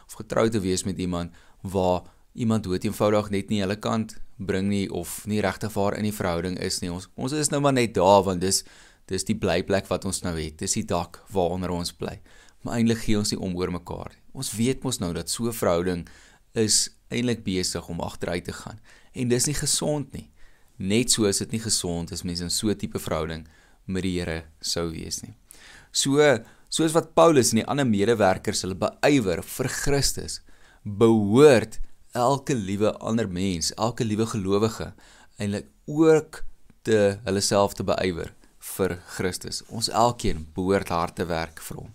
of 0.07 0.15
getrou 0.19 0.49
te 0.49 0.61
wees 0.61 0.85
met 0.85 0.99
iemand 0.99 1.33
waar 1.63 2.03
iemand 2.35 2.65
dood 2.65 2.85
eenvoudig 2.85 3.31
net 3.31 3.51
nie 3.51 3.61
hulle 3.61 3.77
kant 3.77 4.17
bring 4.39 4.69
nie 4.69 4.89
of 4.91 5.27
nie 5.27 5.41
regtig 5.41 5.73
waar 5.73 5.95
in 5.95 6.03
die 6.03 6.17
verhouding 6.17 6.59
is 6.59 6.81
nie. 6.81 6.91
Ons 6.91 7.09
ons 7.15 7.33
is 7.33 7.51
nou 7.53 7.61
maar 7.61 7.73
net 7.73 7.95
daar 7.95 8.23
want 8.25 8.41
dis 8.41 8.65
dis 9.07 9.25
die 9.25 9.37
blyplek 9.37 9.87
wat 9.91 10.05
ons 10.05 10.23
nou 10.23 10.35
het. 10.39 10.59
Dis 10.59 10.73
die 10.79 10.85
dak 10.85 11.23
waaronder 11.33 11.71
ons 11.71 11.93
bly. 11.93 12.21
Maar 12.63 12.79
eintlik 12.79 12.99
gee 12.99 13.19
ons 13.19 13.31
nie 13.31 13.41
om 13.41 13.57
oor 13.57 13.71
mekaar 13.71 14.11
nie. 14.15 14.23
Ons 14.33 14.53
weet 14.57 14.83
mos 14.83 14.99
nou 14.99 15.13
dat 15.13 15.31
so 15.31 15.47
'n 15.47 15.53
verhouding 15.53 16.09
is 16.55 16.91
eintlik 17.11 17.45
besig 17.45 17.89
om 17.89 18.01
agteruit 18.01 18.45
te 18.45 18.53
gaan 18.53 18.81
en 19.13 19.29
dis 19.29 19.47
nie 19.47 19.55
gesond 19.55 20.13
nie. 20.13 20.32
Net 20.83 21.13
so 21.15 21.29
is 21.31 21.39
dit 21.39 21.53
nie 21.55 21.63
gesond 21.63 22.11
as 22.11 22.25
mense 22.27 22.43
in 22.43 22.51
so 22.51 22.69
'n 22.69 22.77
tipe 22.77 22.99
verhouding 22.99 23.47
met 23.87 24.03
die 24.03 24.19
Here 24.19 24.45
sou 24.61 24.91
wees 24.91 25.23
nie. 25.23 25.35
So 25.93 26.19
soos 26.69 26.93
wat 26.93 27.15
Paulus 27.15 27.53
en 27.53 27.61
die 27.61 27.69
ander 27.69 27.87
medewerkers 27.87 28.63
hulle 28.63 28.75
beywer 28.75 29.43
vir 29.43 29.69
Christus, 29.69 30.41
behoort 30.83 31.79
elke 32.15 32.55
liewe 32.55 32.99
ander 32.99 33.29
mens, 33.29 33.73
elke 33.79 34.05
liewe 34.05 34.27
gelowige 34.27 34.93
eintlik 35.39 35.69
ook 35.87 36.45
te 36.83 37.19
hulle 37.25 37.41
self 37.41 37.75
te 37.75 37.85
beywer 37.85 38.33
vir 38.59 38.99
Christus. 39.17 39.63
Ons 39.69 39.89
elkeen 39.89 40.47
behoort 40.55 40.89
hard 40.89 41.17
te 41.17 41.27
werk 41.27 41.61
vir 41.61 41.83
hom. 41.83 41.93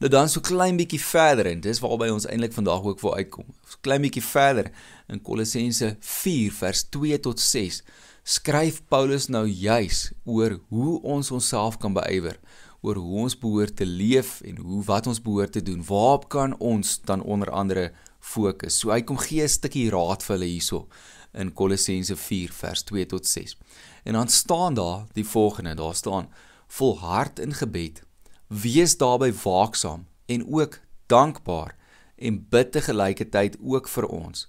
Nou 0.00 0.08
dan 0.08 0.28
so 0.28 0.40
klein 0.40 0.78
bietjie 0.78 1.00
verder 1.02 1.50
en 1.50 1.60
dis 1.60 1.80
waarby 1.82 2.08
ons 2.10 2.26
eintlik 2.26 2.54
vandag 2.56 2.86
ook 2.86 3.02
wil 3.04 3.16
uitkom. 3.18 3.48
So 3.68 3.82
klein 3.84 4.02
bietjie 4.02 4.24
verder 4.24 4.70
in 5.08 5.20
Kolossense 5.22 5.96
4 6.00 6.54
vers 6.56 6.84
2 6.94 7.20
tot 7.26 7.40
6 7.40 7.82
skryf 8.22 8.82
Paulus 8.88 9.28
nou 9.28 9.46
juis 9.46 10.10
oor 10.24 10.58
hoe 10.68 11.00
ons 11.02 11.30
onsself 11.30 11.78
kan 11.78 11.94
beywer, 11.96 12.38
oor 12.80 12.96
hoe 12.96 13.24
ons 13.24 13.36
behoort 13.38 13.76
te 13.76 13.86
leef 13.86 14.40
en 14.46 14.56
hoe 14.56 14.82
wat 14.84 15.06
ons 15.06 15.20
behoort 15.22 15.52
te 15.52 15.62
doen. 15.62 15.82
Waarop 15.84 16.28
kan 16.28 16.56
ons 16.58 17.00
dan 17.04 17.22
onder 17.22 17.50
andere 17.50 17.90
fokus? 18.20 18.78
So 18.80 18.92
hy 18.92 19.02
kom 19.02 19.18
gee 19.18 19.42
'n 19.42 19.48
stukkie 19.48 19.90
raad 19.90 20.22
vir 20.22 20.36
hulle 20.36 20.50
hierso 20.50 20.88
in 21.32 21.52
Kolossense 21.52 22.16
4 22.16 22.52
vers 22.52 22.82
2 22.82 23.06
tot 23.06 23.26
6. 23.26 23.56
En 24.04 24.12
dan 24.12 24.28
staan 24.28 24.74
daar 24.74 25.06
die 25.12 25.26
volgende, 25.26 25.74
daar 25.74 25.94
staan: 25.94 26.28
Volhard 26.66 27.38
in 27.38 27.54
gebed, 27.54 28.02
wees 28.46 28.96
daarbey 28.96 29.32
waaksaam 29.32 30.06
en 30.26 30.46
ook 30.54 30.80
dankbaar 31.06 31.76
en 32.16 32.46
bid 32.48 32.72
te 32.72 32.80
gelyketyd 32.80 33.56
ook 33.60 33.88
vir 33.88 34.06
ons. 34.06 34.48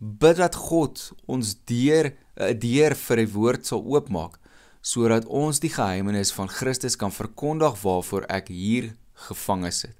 Bid 0.00 0.36
dat 0.40 0.54
God 0.56 1.12
ons 1.28 1.56
deur 1.68 2.16
'n 2.40 2.58
deur 2.58 2.94
vir 2.96 3.16
die 3.16 3.32
woord 3.32 3.66
sal 3.66 3.84
oopmaak 3.84 4.38
sodat 4.80 5.26
ons 5.26 5.60
die 5.60 5.68
geheimenis 5.68 6.32
van 6.32 6.48
Christus 6.48 6.96
kan 6.96 7.12
verkondig 7.12 7.82
waarvoor 7.82 8.24
ek 8.32 8.48
hier 8.48 8.96
gevange 9.12 9.70
sit. 9.70 9.96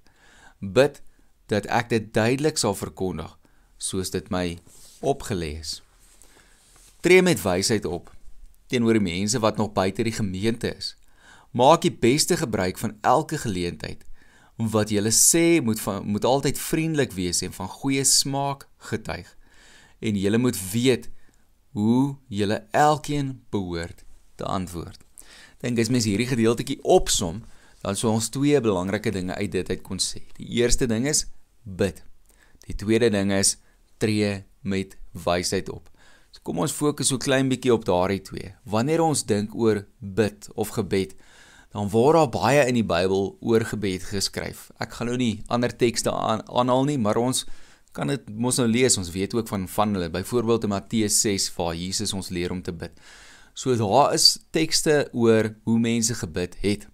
Bid 0.61 1.02
dat 1.47 1.66
ek 1.66 1.90
dit 1.90 2.14
duidelik 2.14 2.57
sal 2.59 2.75
verkondig 2.75 3.37
soos 3.76 4.11
dit 4.11 4.30
my 4.30 4.59
opgelê 5.00 5.61
is. 5.61 5.83
Tree 7.00 7.23
met 7.23 7.42
wysheid 7.42 7.85
op 7.85 8.09
teenoor 8.71 8.97
die 8.97 9.04
mense 9.04 9.38
wat 9.38 9.57
nog 9.57 9.73
buite 9.73 10.02
die 10.07 10.16
gemeente 10.16 10.73
is. 10.76 10.95
Maak 11.52 11.83
die 11.83 11.92
beste 11.92 12.37
gebruik 12.37 12.78
van 12.78 12.97
elke 13.00 13.38
geleentheid. 13.38 14.04
Wat 14.57 14.90
jy 14.92 15.02
sê 15.11 15.61
moet 15.64 15.80
van, 15.80 16.07
moet 16.07 16.25
altyd 16.25 16.59
vriendelik 16.59 17.12
wees 17.12 17.42
en 17.42 17.52
van 17.52 17.69
goeie 17.69 18.04
smaak 18.04 18.69
getuig. 18.78 19.37
En 20.00 20.16
jy 20.16 20.37
moet 20.37 20.59
weet 20.73 21.11
hoe 21.76 22.16
julle 22.28 22.64
elkeen 22.71 23.40
behoort 23.50 24.04
te 24.35 24.45
antwoord. 24.45 24.99
Dink 25.61 25.78
as 25.78 25.90
mens 25.92 26.09
hierdie 26.09 26.28
gedeeltjie 26.30 26.78
opsom, 26.83 27.42
dan 27.85 27.97
sou 27.97 28.12
ons 28.12 28.28
twee 28.33 28.61
belangrike 28.61 29.12
dinge 29.12 29.35
uit 29.37 29.52
dit 29.52 29.71
uit 29.71 29.83
kon 29.85 30.00
sê. 30.00 30.25
Die 30.37 30.49
eerste 30.61 30.88
ding 30.88 31.07
is 31.09 31.26
bid. 31.62 32.02
Die 32.66 32.76
tweede 32.76 33.11
ding 33.12 33.33
is 33.33 33.57
tree 34.00 34.45
met 34.61 34.97
wysheid 35.12 35.69
op. 35.73 35.88
So 36.30 36.45
kom 36.47 36.61
ons 36.62 36.75
fokus 36.76 37.11
so 37.11 37.21
klein 37.21 37.49
bietjie 37.50 37.73
op 37.75 37.85
daardie 37.88 38.23
twee. 38.25 38.52
Wanneer 38.64 39.02
ons 39.04 39.25
dink 39.26 39.54
oor 39.57 39.85
bid 39.99 40.49
of 40.54 40.75
gebed, 40.76 41.16
dan 41.75 41.90
word 41.90 42.19
daar 42.19 42.30
baie 42.35 42.62
in 42.66 42.78
die 42.78 42.87
Bybel 42.87 43.35
oor 43.40 43.64
gebed 43.66 44.04
geskryf. 44.11 44.69
Ek 44.83 44.97
gaan 44.97 45.11
nou 45.11 45.19
nie 45.21 45.42
ander 45.49 45.71
tekste 45.71 46.12
aan, 46.12 46.42
aanhaal 46.49 46.88
nie, 46.88 46.99
maar 46.99 47.21
ons 47.21 47.45
kan 47.93 48.11
dit 48.11 48.29
mos 48.31 48.61
nou 48.61 48.69
lees. 48.69 48.99
Ons 49.01 49.11
weet 49.15 49.35
ook 49.35 49.49
van 49.49 49.69
van 49.69 49.95
hulle. 49.95 50.11
Byvoorbeeld 50.11 50.69
in 50.69 50.75
Matteus 50.75 51.21
6 51.21 51.51
waar 51.57 51.75
Jesus 51.75 52.13
ons 52.13 52.29
leer 52.29 52.51
om 52.51 52.63
te 52.63 52.73
bid. 52.73 52.93
So 53.55 53.77
daar 53.77 54.15
is 54.15 54.39
tekste 54.51 55.09
oor 55.13 55.55
hoe 55.65 55.79
mense 55.79 56.15
gebid 56.15 56.57
het. 56.61 56.87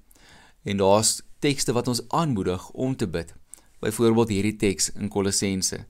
En 0.65 0.76
daar's 0.76 1.21
tekste 1.38 1.73
wat 1.73 1.88
ons 1.88 2.03
aanmoedig 2.09 2.71
om 2.71 2.97
te 2.97 3.09
bid. 3.09 3.35
Byvoorbeeld 3.81 4.29
hierdie 4.29 4.57
teks 4.57 4.91
in 4.93 5.09
Kolossense. 5.09 5.85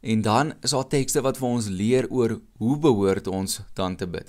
En 0.00 0.22
dan 0.22 0.52
is 0.60 0.70
daar 0.70 0.88
tekste 0.88 1.22
wat 1.24 1.40
vir 1.40 1.48
ons 1.48 1.68
leer 1.68 2.08
oor 2.12 2.40
hoe 2.60 2.78
behoort 2.78 3.26
ons 3.26 3.60
dan 3.72 3.96
te 3.96 4.06
bid. 4.06 4.28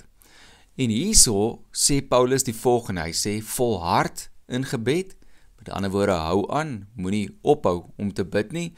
En 0.76 0.92
hierso 0.92 1.62
sê 1.72 2.00
Paulus 2.00 2.44
die 2.44 2.56
volgende. 2.56 3.04
Hy 3.04 3.12
sê 3.12 3.38
volhard 3.44 4.30
in 4.48 4.64
gebed. 4.64 5.14
Met 5.60 5.70
ander 5.76 5.92
woorde, 5.92 6.16
hou 6.24 6.44
aan, 6.52 6.88
moenie 6.96 7.28
ophou 7.42 7.92
om 7.96 8.12
te 8.12 8.24
bid 8.24 8.52
nie. 8.52 8.70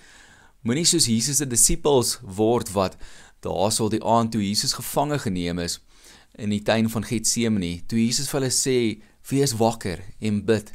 Moenie 0.67 0.87
soos 0.89 1.07
Jesus 1.07 1.39
se 1.39 1.47
disippels 1.47 2.17
word 2.23 2.73
wat 2.75 2.97
daarsal 3.47 3.93
die 3.93 4.03
aand 4.03 4.33
toe 4.35 4.43
Jesus 4.43 4.75
gevange 4.75 5.21
geneem 5.23 5.61
is 5.63 5.79
in 6.39 6.51
die 6.51 6.63
tuin 6.67 6.89
van 6.91 7.07
Getsemane, 7.07 7.79
toe 7.87 7.99
Jesus 8.01 8.27
vir 8.31 8.41
hulle 8.41 8.51
sê: 8.55 8.77
"Wees 9.31 9.55
wakker 9.59 10.03
en 10.21 10.45
bid." 10.45 10.73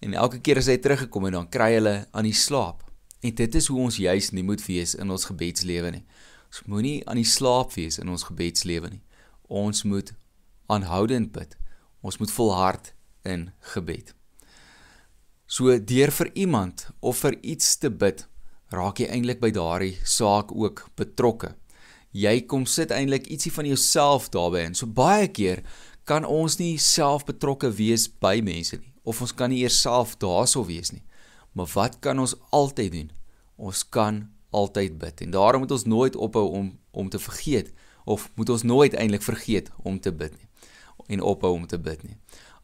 En 0.00 0.14
elke 0.14 0.40
keer 0.40 0.58
as 0.58 0.68
hy 0.68 0.76
teruggekom 0.76 1.24
het, 1.24 1.32
dan 1.32 1.48
kry 1.48 1.72
hulle 1.74 2.06
aan 2.12 2.24
die 2.24 2.36
slaap. 2.36 2.82
En 3.20 3.34
dit 3.34 3.54
is 3.54 3.66
hoe 3.66 3.80
ons 3.80 3.96
juis 3.96 4.30
nie 4.32 4.44
moet 4.44 4.62
wees 4.66 4.94
in 4.94 5.10
ons 5.10 5.24
gebedslewe 5.24 5.90
nie. 5.90 6.04
Ons 6.48 6.62
moenie 6.66 7.00
aan 7.08 7.16
die 7.16 7.24
slaap 7.28 7.72
wees 7.74 7.98
in 7.98 8.08
ons 8.08 8.24
gebedslewe 8.28 8.90
nie. 8.90 9.02
Ons 9.48 9.82
moet 9.84 10.12
aanhoudend 10.66 11.32
bid. 11.32 11.56
Ons 12.00 12.18
moet 12.18 12.30
volhard 12.30 12.94
in 13.24 13.50
gebed. 13.72 14.14
So 15.46 15.78
deur 15.78 16.10
vir 16.10 16.30
iemand 16.34 16.88
of 17.00 17.18
vir 17.24 17.38
iets 17.42 17.76
te 17.76 17.90
bid, 17.90 18.26
raak 18.74 19.00
jy 19.00 19.08
eintlik 19.12 19.40
by 19.40 19.52
daardie 19.54 19.94
saak 20.04 20.52
ook 20.54 20.86
betrokke. 20.98 21.54
Jy 22.16 22.40
kom 22.48 22.66
sit 22.66 22.90
eintlik 22.90 23.28
ietsie 23.30 23.52
van 23.52 23.68
jouself 23.68 24.30
daarbey 24.32 24.64
in. 24.66 24.74
So 24.74 24.86
baie 24.86 25.28
keer 25.28 25.62
kan 26.06 26.24
ons 26.24 26.58
nie 26.58 26.76
self 26.78 27.26
betrokke 27.26 27.70
wees 27.74 28.06
by 28.08 28.40
mense 28.42 28.78
nie 28.78 28.92
of 29.06 29.20
ons 29.22 29.34
kan 29.34 29.52
nie 29.52 29.60
eers 29.62 29.78
self 29.78 30.16
daarso 30.18 30.64
wees 30.66 30.90
nie. 30.90 31.04
Maar 31.54 31.68
wat 31.74 32.00
kan 32.02 32.18
ons 32.18 32.34
altyd 32.50 32.92
doen? 32.92 33.10
Ons 33.56 33.84
kan 33.86 34.26
altyd 34.50 34.98
bid. 34.98 35.20
En 35.20 35.30
daarom 35.30 35.62
moet 35.62 35.70
ons 35.70 35.84
nooit 35.84 36.16
ophou 36.16 36.48
om 36.50 36.74
om 36.90 37.08
te 37.12 37.18
vergeet 37.18 37.72
of 38.04 38.30
moet 38.34 38.48
ons 38.48 38.62
nooit 38.62 38.94
eintlik 38.94 39.22
vergeet 39.22 39.70
om 39.82 40.00
te 40.00 40.12
bid 40.12 40.32
nie 40.32 40.48
en 41.06 41.22
ophou 41.22 41.52
om 41.54 41.66
te 41.66 41.78
bid 41.78 42.02
nie. 42.02 42.16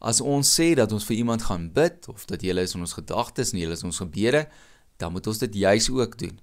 As 0.03 0.19
ons 0.21 0.49
sê 0.59 0.73
dat 0.75 0.91
ons 0.91 1.05
vir 1.05 1.15
iemand 1.21 1.45
gaan 1.47 1.69
bid 1.71 2.07
of 2.11 2.25
dat 2.27 2.41
jy 2.43 2.55
is 2.59 2.73
in 2.75 2.83
ons 2.83 2.95
gedagtes 2.97 3.53
en 3.53 3.59
jy 3.61 3.69
is 3.71 3.83
in 3.85 3.91
ons 3.91 4.01
gebede, 4.01 4.47
dan 4.97 5.11
moet 5.11 5.27
ons 5.27 5.37
dit 5.37 5.55
juis 5.55 5.89
ook 5.89 6.17
doen. 6.17 6.39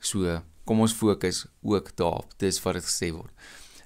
So, 0.00 0.40
kom 0.64 0.80
ons 0.80 0.92
fokus 0.92 1.46
ook 1.62 1.90
daarop. 1.96 2.32
Dis 2.38 2.60
wat 2.62 2.78
dit 2.78 2.86
gesê 2.86 3.10
word. 3.12 3.32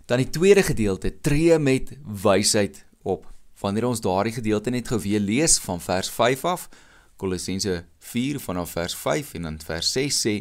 Dan 0.06 0.20
die 0.20 0.30
tweede 0.30 0.62
gedeelte, 0.62 1.14
tree 1.20 1.58
met 1.58 1.94
wysheid 2.04 2.84
op. 3.02 3.26
Wanneer 3.60 3.86
ons 3.88 4.02
daardie 4.04 4.34
gedeelte 4.34 4.70
net 4.70 4.88
gou 4.88 5.00
weer 5.00 5.20
lees 5.20 5.58
van 5.64 5.80
vers 5.80 6.10
5 6.10 6.44
af, 6.44 6.68
Kolossense 7.16 7.84
4 7.98 8.40
vanaf 8.42 8.74
vers 8.74 8.94
5 8.98 9.34
en 9.38 9.42
dan 9.42 9.58
vers 9.64 9.92
6 9.92 10.20
sê: 10.26 10.34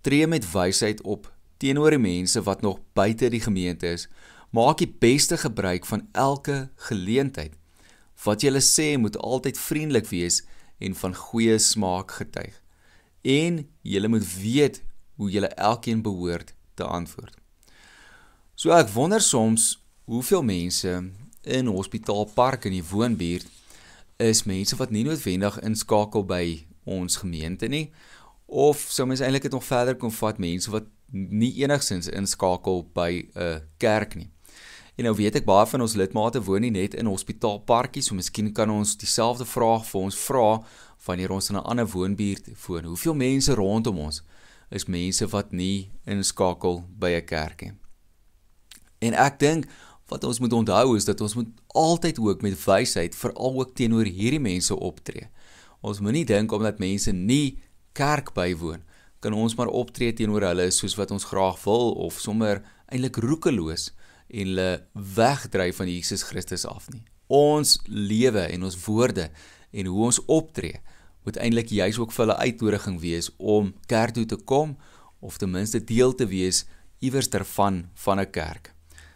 "Tree 0.00 0.26
met 0.26 0.52
wysheid 0.52 1.02
op 1.02 1.28
teenoor 1.64 1.94
die 1.94 2.02
mense 2.02 2.42
wat 2.44 2.62
nog 2.62 2.80
buite 2.92 3.30
die 3.32 3.40
gemeente 3.40 3.94
is. 3.96 4.08
Maak 4.54 4.78
die 4.82 4.90
beste 5.00 5.38
gebruik 5.40 5.86
van 5.86 6.06
elke 6.12 6.68
geleentheid. 6.88 7.54
Wat 8.24 8.44
jy 8.44 8.52
sê 8.62 8.94
moet 9.00 9.16
altyd 9.18 9.58
vriendelik 9.58 10.10
wees 10.12 10.42
en 10.78 10.94
van 10.94 11.14
goeie 11.14 11.58
smaak 11.58 12.14
getuig. 12.20 12.63
En 13.24 13.62
jy 13.82 14.06
moet 14.06 14.26
weet 14.36 14.82
hoe 15.16 15.30
jy 15.30 15.42
elkeen 15.42 16.02
behoort 16.02 16.54
te 16.74 16.84
antwoord." 16.84 17.36
So 18.54 18.70
ek 18.70 18.92
wonder 18.94 19.20
soms 19.20 19.82
hoeveel 20.04 20.42
mense 20.42 20.92
in 21.42 21.66
hospitaalpark 21.66 22.64
in 22.64 22.76
die 22.76 22.84
woonbuurt 22.84 23.46
is 24.16 24.44
mense 24.44 24.76
wat 24.76 24.90
nie 24.90 25.04
noodwendig 25.04 25.58
inskakel 25.60 26.24
by 26.24 26.66
ons 26.84 27.16
gemeente 27.16 27.68
nie 27.68 27.90
of 28.46 28.84
sou 28.92 29.06
mens 29.08 29.20
eintlik 29.24 29.48
dit 29.48 29.56
nog 29.56 29.64
verder 29.64 29.96
kon 29.96 30.12
vat 30.12 30.38
mense 30.38 30.70
wat 30.70 30.86
nie 31.14 31.52
enigsins 31.62 32.08
inskakel 32.10 32.84
by 32.94 33.26
'n 33.34 33.62
kerk 33.78 34.14
nie. 34.14 34.30
En 34.94 35.08
nou 35.08 35.14
weet 35.18 35.40
ek 35.40 35.46
baie 35.46 35.66
van 35.66 35.82
ons 35.82 35.96
lidmate 35.98 36.42
woon 36.46 36.62
nie 36.62 36.70
net 36.70 36.94
in 36.94 37.10
hospitaalparkies, 37.10 38.06
so 38.08 38.14
miskien 38.14 38.52
kan 38.54 38.70
ons 38.70 38.94
dieselfde 38.96 39.46
vraag 39.48 39.82
vir 39.88 40.00
ons 40.00 40.18
vra 40.26 40.50
wanneer 41.06 41.34
ons 41.34 41.50
in 41.50 41.56
'n 41.56 41.66
ander 41.66 41.86
woonbuurt 41.86 42.46
woon. 42.66 42.84
Hoeveel 42.84 43.14
mense 43.14 43.54
rondom 43.54 43.98
ons 43.98 44.22
is 44.70 44.86
mense 44.86 45.26
wat 45.26 45.52
nie 45.52 45.90
inskakel 46.06 46.84
by 46.98 47.10
'n 47.10 47.26
kerk 47.26 47.62
nie. 47.62 47.72
En 49.00 49.14
ek 49.14 49.38
dink 49.38 49.66
wat 50.08 50.24
ons 50.24 50.38
moet 50.38 50.52
onthou 50.52 50.96
is 50.96 51.04
dat 51.04 51.20
ons 51.20 51.34
moet 51.34 51.48
altyd 51.66 52.18
ook 52.18 52.42
met 52.42 52.64
wysheid 52.64 53.14
veral 53.14 53.58
ook 53.60 53.74
teenoor 53.74 54.04
hierdie 54.04 54.40
mense 54.40 54.76
optree. 54.76 55.28
Ons 55.80 56.00
moenie 56.00 56.24
dink 56.24 56.52
omdat 56.52 56.78
mense 56.78 57.12
nie 57.12 57.58
kerk 57.92 58.32
bywoon, 58.34 58.82
kan 59.20 59.32
ons 59.32 59.54
maar 59.54 59.72
optree 59.72 60.12
teenoor 60.12 60.42
hulle 60.42 60.70
soos 60.70 60.94
wat 60.94 61.10
ons 61.10 61.24
graag 61.24 61.64
wil 61.64 61.92
of 62.06 62.20
sommer 62.20 62.62
eintlik 62.86 63.16
roekeloos 63.16 63.90
en 64.34 64.50
hulle 64.50 64.70
wegdryf 65.14 65.78
van 65.78 65.90
Jesus 65.90 66.24
Christus 66.26 66.66
af 66.66 66.88
nie. 66.90 67.04
Ons 67.30 67.78
lewe 67.86 68.48
en 68.50 68.66
ons 68.66 68.78
woorde 68.86 69.28
en 69.70 69.86
hoe 69.90 70.04
ons 70.10 70.20
optree 70.26 70.80
moet 71.24 71.38
eintlik 71.40 71.70
juis 71.72 71.98
ook 71.98 72.12
vir 72.12 72.26
hulle 72.26 72.40
uitnodiging 72.42 73.00
wees 73.00 73.30
om 73.38 73.72
kerk 73.88 74.16
toe 74.18 74.26
te 74.28 74.36
kom 74.36 74.76
of 75.24 75.38
ten 75.40 75.50
minste 75.50 75.80
deel 75.80 76.12
te 76.14 76.26
wees 76.28 76.64
iewers 77.00 77.30
daarvan 77.32 77.84
van 78.04 78.20
'n 78.20 78.30
kerk. 78.30 78.74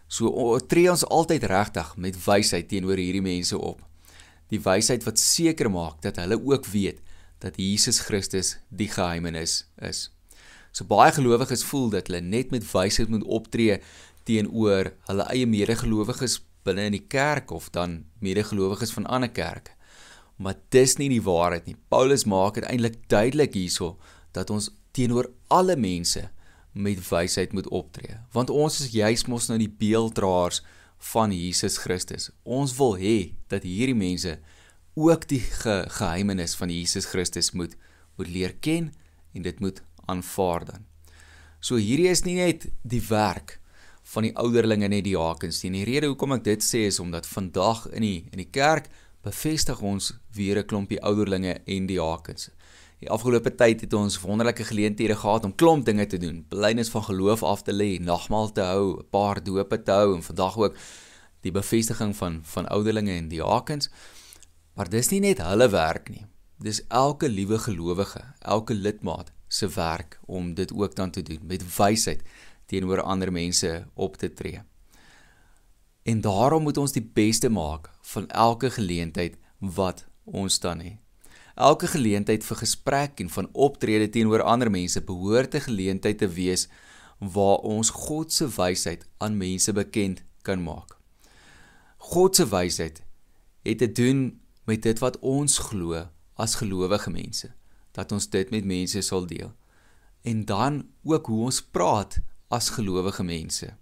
So 0.09 0.59
tree 0.59 0.91
ons 0.91 1.05
altyd 1.05 1.45
regtig 1.45 1.97
met 1.97 2.25
wysheid 2.25 2.69
teenoor 2.69 2.97
hierdie 2.97 3.23
mense 3.23 3.59
op. 3.59 3.83
Die 4.49 4.61
wysheid 4.61 5.05
wat 5.05 5.19
seker 5.19 5.71
maak 5.71 6.01
dat 6.03 6.17
hulle 6.17 6.41
ook 6.41 6.67
weet 6.67 7.01
dat 7.39 7.57
Jesus 7.57 8.01
Christus 8.01 8.59
die 8.69 8.89
geheimenis 8.89 9.67
is. 9.77 10.11
So 10.73 10.85
baie 10.85 11.13
gelowiges 11.13 11.65
voel 11.65 11.91
dat 11.91 12.07
hulle 12.07 12.21
net 12.21 12.51
met 12.51 12.73
wysheid 12.73 13.09
moet 13.09 13.25
optree 13.25 13.81
teenoor 14.29 14.93
hulle 15.09 15.27
eie 15.33 15.49
medegelowiges 15.49 16.39
binne 16.67 16.89
in 16.91 16.97
die 16.99 17.07
kerk 17.09 17.53
of 17.55 17.71
dan 17.75 18.03
medegelowiges 18.25 18.93
van 18.97 19.09
ander 19.09 19.33
kerke. 19.33 19.73
Maar 20.39 20.59
dis 20.75 20.97
nie 21.01 21.09
die 21.11 21.23
waarheid 21.25 21.67
nie. 21.67 21.77
Paulus 21.91 22.27
maak 22.29 22.61
dit 22.61 22.67
eintlik 22.69 23.01
duidelik 23.11 23.57
hierso 23.59 23.97
dat 24.37 24.51
ons 24.55 24.71
teenoor 24.95 25.31
alle 25.49 25.77
mense 25.77 26.29
met 26.79 27.01
wysheid 27.09 27.55
moet 27.57 27.69
optree. 27.75 28.21
Want 28.33 28.51
ons 28.51 28.81
is 28.85 28.93
juis 28.95 29.25
mos 29.27 29.49
nou 29.51 29.59
die 29.59 29.71
beelddraers 29.71 30.61
van 31.13 31.33
Jesus 31.35 31.79
Christus. 31.83 32.31
Ons 32.43 32.77
wil 32.79 32.97
hê 33.01 33.17
dat 33.51 33.67
hierdie 33.67 33.99
mense 33.99 34.37
ook 34.99 35.27
die 35.31 35.41
ge 35.41 35.85
geheimenis 35.99 36.57
van 36.59 36.71
Jesus 36.75 37.11
Christus 37.11 37.53
moet 37.53 37.77
moet 38.19 38.31
leer 38.35 38.55
ken 38.59 38.91
en 39.33 39.45
dit 39.47 39.61
moet 39.63 39.77
aanvaar 40.11 40.65
dan. 40.67 40.87
So 41.63 41.79
hierdie 41.79 42.11
is 42.11 42.25
nie 42.27 42.35
net 42.35 42.67
die 42.83 43.03
werk 43.07 43.61
van 44.09 44.25
die 44.25 44.35
ouderlinge 44.41 44.89
net 44.89 45.05
die 45.05 45.13
diakens 45.13 45.63
nie. 45.63 45.73
Die 45.81 45.85
rede 45.89 46.09
hoekom 46.09 46.33
ek 46.39 46.45
dit 46.47 46.65
sê 46.65 46.87
is 46.89 47.01
omdat 47.03 47.29
vandag 47.29 47.87
in 47.93 48.07
die 48.07 48.19
in 48.33 48.41
die 48.41 48.51
kerk 48.51 48.89
bevestig 49.27 49.81
ons 49.85 50.13
weer 50.33 50.59
'n 50.59 50.67
klompie 50.67 51.01
ouderlinge 51.03 51.61
en 51.65 51.87
diakens. 51.87 52.51
Die 53.01 53.11
afgelope 53.11 53.55
tyd 53.55 53.81
het 53.81 53.93
ons 53.93 54.21
wonderlike 54.21 54.65
geleenthede 54.65 55.15
gehad 55.17 55.45
om 55.45 55.55
klomp 55.55 55.85
dinge 55.85 56.07
te 56.07 56.19
doen. 56.19 56.45
Belynis 56.49 56.89
van 56.89 57.05
geloof 57.05 57.43
af 57.43 57.63
te 57.63 57.73
lê, 57.73 58.01
nagmaal 58.01 58.53
te 58.53 58.61
hou, 58.61 58.99
'n 58.99 59.07
paar 59.11 59.43
dope 59.45 59.83
te 59.83 59.93
hou 59.93 60.15
en 60.15 60.23
vandag 60.23 60.57
ook 60.57 60.77
die 61.41 61.53
bevestiging 61.53 62.17
van 62.17 62.41
van 62.43 62.69
ouderlinge 62.69 63.13
en 63.13 63.29
diakens. 63.29 63.91
Maar 64.75 64.89
dis 64.89 65.11
nie 65.11 65.21
net 65.21 65.39
hulle 65.39 65.69
werk 65.69 66.09
nie. 66.09 66.27
Dis 66.59 66.87
elke 66.89 67.29
liewe 67.29 67.59
gelowige, 67.59 68.23
elke 68.41 68.75
lidmaat 68.75 69.33
se 69.49 69.69
werk 69.69 70.19
om 70.27 70.55
dit 70.55 70.73
ook 70.73 70.95
dan 70.95 71.11
te 71.11 71.23
doen 71.23 71.41
met 71.43 71.77
wysheid 71.77 72.23
teenoor 72.69 73.01
ander 73.03 73.33
mense 73.33 73.87
op 73.95 74.17
te 74.21 74.29
tree. 74.33 74.61
En 76.09 76.21
daarom 76.21 76.63
moet 76.63 76.77
ons 76.77 76.93
die 76.93 77.05
beste 77.05 77.49
maak 77.49 77.91
van 78.13 78.29
elke 78.29 78.71
geleentheid 78.71 79.37
wat 79.59 80.07
ons 80.25 80.61
dan 80.61 80.81
het. 80.85 81.01
Elke 81.59 81.89
geleentheid 81.91 82.45
vir 82.47 82.57
gesprek 82.61 83.21
en 83.21 83.31
van 83.35 83.49
optrede 83.53 84.07
teenoor 84.15 84.45
ander 84.47 84.71
mense 84.71 85.01
behoort 85.03 85.55
'n 85.55 85.67
geleentheid 85.67 86.19
te 86.19 86.29
wees 86.29 86.69
waar 87.19 87.59
ons 87.67 87.91
God 87.91 88.33
se 88.33 88.47
wysheid 88.47 89.09
aan 89.19 89.37
mense 89.37 89.73
bekend 89.73 90.23
kan 90.43 90.63
maak. 90.63 90.97
God 91.97 92.37
se 92.37 92.49
wysheid 92.49 93.03
het 93.63 93.79
te 93.79 93.93
doen 93.93 94.41
met 94.65 94.83
dit 94.83 94.99
wat 94.99 95.19
ons 95.19 95.59
glo 95.59 96.07
as 96.35 96.55
gelowige 96.55 97.11
mense, 97.11 97.51
dat 97.93 98.13
ons 98.13 98.31
dit 98.31 98.51
met 98.51 98.65
mense 98.65 99.01
sal 99.03 99.27
deel. 99.27 99.53
En 100.23 100.45
dan 100.45 100.87
ook 101.03 101.27
hoe 101.27 101.45
ons 101.45 101.63
praat 101.63 102.21
as 102.49 102.71
gelowige 102.71 103.25
mense. 103.25 103.77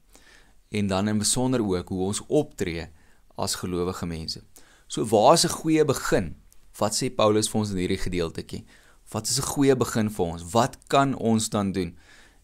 En 0.69 0.87
dan 0.87 1.09
in 1.09 1.19
besonder 1.19 1.63
ook 1.63 1.89
hoe 1.89 2.01
ons 2.01 2.23
optree 2.27 2.89
as 3.35 3.55
gelowige 3.55 4.07
mense. 4.07 4.43
So 4.87 5.07
waar 5.07 5.33
is 5.33 5.45
'n 5.45 5.49
goeie 5.49 5.85
begin? 5.85 6.37
Wat 6.79 6.95
sê 6.95 7.15
Paulus 7.15 7.49
vir 7.49 7.61
ons 7.61 7.71
in 7.71 7.77
hierdie 7.77 7.99
gedeeltjie? 7.99 8.65
Wat 9.11 9.27
is 9.27 9.39
'n 9.39 9.43
goeie 9.43 9.77
begin 9.77 10.11
vir 10.11 10.25
ons? 10.25 10.43
Wat 10.51 10.79
kan 10.87 11.15
ons 11.15 11.49
dan 11.49 11.73
doen? 11.73 11.97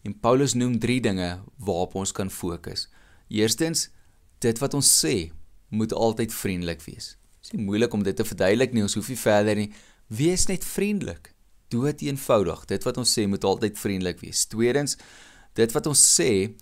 En 0.03 0.19
Paulus 0.19 0.53
noem 0.53 0.79
3 0.79 1.01
dinge 1.01 1.39
waarop 1.57 1.95
ons 1.95 2.11
kan 2.11 2.29
fokus. 2.29 2.89
Eerstens, 3.27 3.89
dit 4.39 4.59
wat 4.59 4.73
ons 4.73 5.05
sê 5.05 5.31
moet 5.69 5.93
altyd 5.93 6.33
vriendelik 6.33 6.81
wees. 6.81 7.17
Dit 7.41 7.43
is 7.43 7.51
nie 7.51 7.65
moeilik 7.65 7.93
om 7.93 8.03
dit 8.03 8.15
te 8.15 8.25
verduidelik 8.25 8.73
nie, 8.73 8.81
ons 8.81 8.93
hoef 8.93 9.07
nie 9.07 9.17
verder 9.17 9.55
nie. 9.55 9.71
Wees 10.07 10.45
net 10.45 10.65
vriendelik. 10.65 11.33
Dood 11.67 12.01
eenvoudig. 12.01 12.65
Dit 12.65 12.83
wat 12.83 12.97
ons 12.97 13.19
sê 13.19 13.27
moet 13.27 13.43
altyd 13.43 13.79
vriendelik 13.79 14.19
wees. 14.19 14.45
Tweedens, 14.45 14.97
dit 15.53 15.71
wat 15.75 15.87
ons 15.87 16.03
sê 16.19 16.53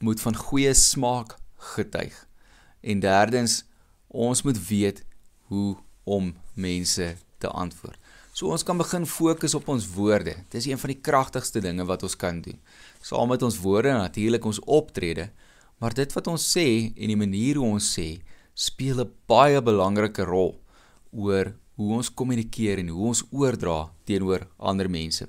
moet 0.00 0.20
van 0.20 0.36
goeie 0.36 0.74
smaak 0.74 1.36
getuig. 1.74 2.14
En 2.80 3.00
derdens, 3.00 3.62
ons 4.08 4.42
moet 4.42 4.58
weet 4.68 5.02
hoe 5.50 5.76
om 6.04 6.34
mense 6.54 7.16
te 7.38 7.48
antwoord. 7.48 7.98
So 8.34 8.50
ons 8.50 8.64
kan 8.66 8.78
begin 8.78 9.06
fokus 9.06 9.54
op 9.54 9.68
ons 9.70 9.86
woorde. 9.94 10.34
Dit 10.50 10.58
is 10.58 10.66
een 10.66 10.78
van 10.78 10.90
die 10.90 11.00
kragtigste 11.00 11.60
dinge 11.62 11.86
wat 11.86 12.02
ons 12.02 12.16
kan 12.18 12.40
doen. 12.42 12.58
Saam 13.02 13.30
met 13.30 13.42
ons 13.46 13.58
woorde 13.62 13.92
en 13.92 14.02
natuurlik 14.02 14.44
ons 14.44 14.58
optrede, 14.66 15.28
maar 15.78 15.94
dit 15.94 16.14
wat 16.16 16.30
ons 16.32 16.46
sê 16.56 16.66
en 16.94 17.12
die 17.12 17.18
manier 17.18 17.60
hoe 17.60 17.76
ons 17.76 17.90
sê, 17.98 18.24
speel 18.54 19.00
'n 19.02 19.12
baie 19.26 19.62
belangrike 19.62 20.24
rol 20.26 20.58
oor 21.12 21.54
hoe 21.76 21.94
ons 21.94 22.10
kommunikeer 22.10 22.78
en 22.78 22.88
hoe 22.88 23.06
ons 23.06 23.24
oordra 23.30 23.90
teenoor 24.04 24.46
ander 24.58 24.90
mense. 24.90 25.26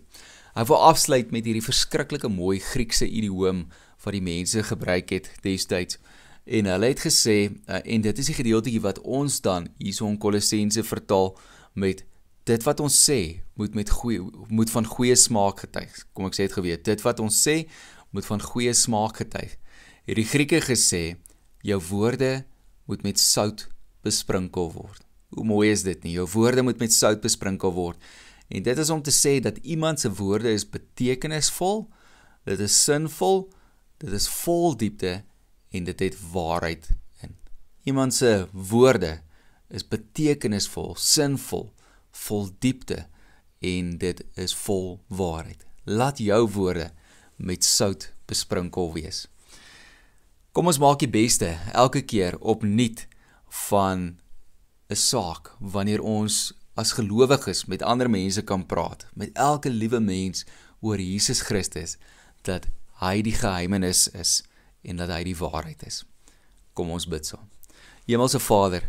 Ek 0.56 0.70
wil 0.70 0.80
afsluit 0.88 1.34
met 1.36 1.44
hierdie 1.44 1.64
verskriklike 1.64 2.30
mooi 2.32 2.62
Griekse 2.64 3.04
idioom 3.04 3.66
wat 4.06 4.16
die 4.16 4.24
mense 4.24 4.62
gebruik 4.64 5.10
het 5.12 5.28
destyds. 5.44 5.98
En 6.48 6.70
hulle 6.72 6.92
het 6.94 7.02
gesê 7.04 7.36
uh, 7.50 7.82
en 7.82 8.06
dit 8.06 8.22
is 8.22 8.30
die 8.32 8.38
gedeeltjie 8.38 8.80
wat 8.86 9.02
ons 9.04 9.42
dan 9.44 9.68
hierso 9.82 10.08
in 10.08 10.16
Kolossense 10.22 10.86
vertaal 10.88 11.34
met 11.76 12.06
dit 12.48 12.64
wat 12.64 12.80
ons 12.86 12.96
sê 12.96 13.20
moet 13.60 13.76
met 13.76 13.92
goeie 13.92 14.22
moet 14.48 14.72
van 14.72 14.88
goeie 14.88 15.18
smaak 15.20 15.66
getuig. 15.66 15.92
Kom 16.16 16.30
ek 16.30 16.38
sê 16.38 16.48
dit 16.48 16.56
geweet, 16.56 16.86
dit 16.88 17.04
wat 17.04 17.20
ons 17.20 17.36
sê 17.36 17.58
moet 18.16 18.28
van 18.30 18.40
goeie 18.40 18.72
smaak 18.78 19.20
getuig. 19.26 19.58
Hierdie 20.08 20.30
Grieke 20.30 20.62
gesê 20.64 21.18
jou 21.68 21.82
woorde 21.90 22.46
moet 22.88 23.04
met 23.04 23.20
sout 23.20 23.68
besprinkel 24.08 24.72
word. 24.72 25.04
Hoe 25.36 25.44
mooi 25.44 25.68
is 25.74 25.84
dit 25.84 26.00
nie? 26.06 26.16
Jou 26.16 26.30
woorde 26.38 26.64
moet 26.64 26.80
met 26.80 26.94
sout 26.96 27.20
besprinkel 27.20 27.76
word. 27.76 28.00
En 28.48 28.64
dit 28.64 28.78
is 28.78 28.90
om 28.90 29.02
te 29.02 29.14
sê 29.14 29.40
dat 29.40 29.58
iemand 29.58 30.00
se 30.00 30.12
woorde 30.14 30.52
is 30.52 30.70
betekenisvol, 30.70 31.88
dit 32.46 32.60
is 32.60 32.84
sinvol, 32.84 33.48
dit 33.98 34.12
is 34.12 34.28
vol 34.30 34.76
diepte 34.78 35.24
en 35.70 35.84
dit 35.84 36.00
het 36.00 36.18
waarheid 36.32 36.90
in. 37.22 37.36
Iemand 37.84 38.14
se 38.14 38.48
woorde 38.52 39.20
is 39.68 39.88
betekenisvol, 39.88 40.94
sinvol, 40.96 41.72
vol 42.12 42.50
diepte 42.60 43.08
en 43.66 43.98
dit 43.98 44.22
is 44.34 44.54
vol 44.66 45.00
waarheid. 45.08 45.66
Laat 45.84 46.22
jou 46.22 46.44
woorde 46.54 46.92
met 47.36 47.64
sout 47.66 48.12
besprinkel 48.30 48.94
wees. 48.94 49.26
Kom 50.56 50.70
ons 50.72 50.80
maak 50.80 51.02
die 51.02 51.12
beste 51.12 51.50
elke 51.76 52.02
keer 52.08 52.38
opnuut 52.40 53.08
van 53.70 54.20
'n 54.90 54.96
saak 54.96 55.52
wanneer 55.60 56.02
ons 56.02 56.54
as 56.76 56.94
gelowiges 56.98 57.66
met 57.72 57.84
ander 57.84 58.10
mense 58.12 58.44
kan 58.44 58.66
praat, 58.68 59.08
met 59.14 59.32
elke 59.34 59.70
liewe 59.70 60.00
mens 60.00 60.44
oor 60.80 61.00
Jesus 61.00 61.42
Christus 61.48 61.96
dat 62.44 62.68
hy 63.02 63.22
die 63.26 63.36
geheimenis 63.36 64.08
is 64.14 64.42
en 64.86 65.00
dat 65.00 65.12
hy 65.12 65.24
die 65.28 65.38
waarheid 65.40 65.82
is. 65.88 66.04
Kom 66.76 66.92
ons 66.92 67.08
bid 67.10 67.26
saam. 67.28 67.48
Hemelse 68.06 68.40
Vader, 68.44 68.84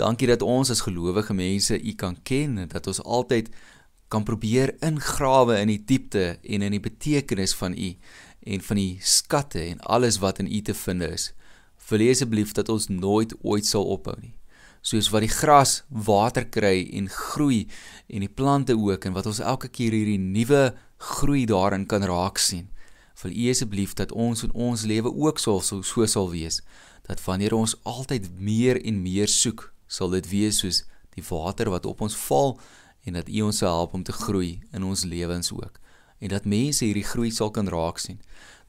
dankie 0.00 0.28
dat 0.30 0.42
ons 0.42 0.72
as 0.72 0.82
gelowige 0.82 1.36
mense 1.36 1.76
U 1.76 1.92
kan 1.94 2.16
ken 2.26 2.58
en 2.58 2.72
dat 2.72 2.88
ons 2.90 3.02
altyd 3.04 3.52
kan 4.10 4.24
probeer 4.26 4.74
ingrawe 4.82 5.60
in 5.60 5.70
die 5.70 5.82
diepte 5.86 6.40
en 6.42 6.64
in 6.66 6.74
die 6.74 6.82
betekenis 6.82 7.54
van 7.54 7.76
U 7.76 7.92
en 8.50 8.64
van 8.64 8.80
die 8.80 8.98
skatte 9.04 9.62
en 9.62 9.84
alles 9.86 10.18
wat 10.24 10.40
in 10.42 10.50
U 10.50 10.60
te 10.66 10.74
vind 10.74 11.06
is. 11.06 11.30
Verlees 11.76 12.18
asseblief 12.18 12.56
dat 12.56 12.68
ons 12.72 12.88
nooit 12.88 13.36
ooit 13.42 13.66
sal 13.66 13.86
ophou 13.86 14.16
nie. 14.18 14.34
Soos 14.80 15.10
wat 15.12 15.24
die 15.26 15.32
gras 15.32 15.82
water 15.88 16.46
kry 16.48 16.88
en 16.96 17.08
groei 17.12 17.66
en 18.08 18.24
die 18.24 18.32
plante 18.32 18.76
ook 18.76 19.04
en 19.04 19.12
wat 19.12 19.26
ons 19.28 19.42
elke 19.44 19.68
keer 19.68 19.92
hierdie 19.92 20.20
nuwe 20.20 20.70
groei 21.12 21.44
daarin 21.48 21.86
kan 21.86 22.04
raak 22.08 22.40
sien. 22.40 22.70
Wil 23.22 23.34
U 23.36 23.50
asseblief 23.52 23.92
dat 23.98 24.12
ons 24.12 24.46
in 24.46 24.52
ons 24.56 24.86
lewe 24.88 25.12
ook 25.12 25.38
sal 25.38 25.60
so, 25.60 25.82
so 25.82 26.06
sal 26.06 26.30
wees 26.32 26.62
dat 27.10 27.20
wanneer 27.24 27.54
ons 27.56 27.74
altyd 27.82 28.28
meer 28.38 28.78
en 28.86 29.02
meer 29.02 29.28
soek, 29.28 29.72
sal 29.90 30.12
dit 30.14 30.26
wees 30.30 30.60
soos 30.62 30.84
die 31.16 31.24
water 31.26 31.70
wat 31.72 31.86
op 31.86 32.00
ons 32.06 32.16
val 32.28 32.54
en 33.04 33.18
dat 33.18 33.28
U 33.28 33.40
ons 33.48 33.60
sal 33.62 33.74
help 33.82 33.96
om 33.98 34.04
te 34.06 34.14
groei 34.14 34.60
in 34.72 34.84
ons 34.86 35.04
lewens 35.04 35.52
ook. 35.52 35.80
En 36.20 36.32
dat 36.32 36.44
mense 36.44 36.84
hierdie 36.84 37.04
groei 37.04 37.30
sal 37.32 37.50
kan 37.50 37.68
raak 37.68 37.98
sien. 37.98 38.20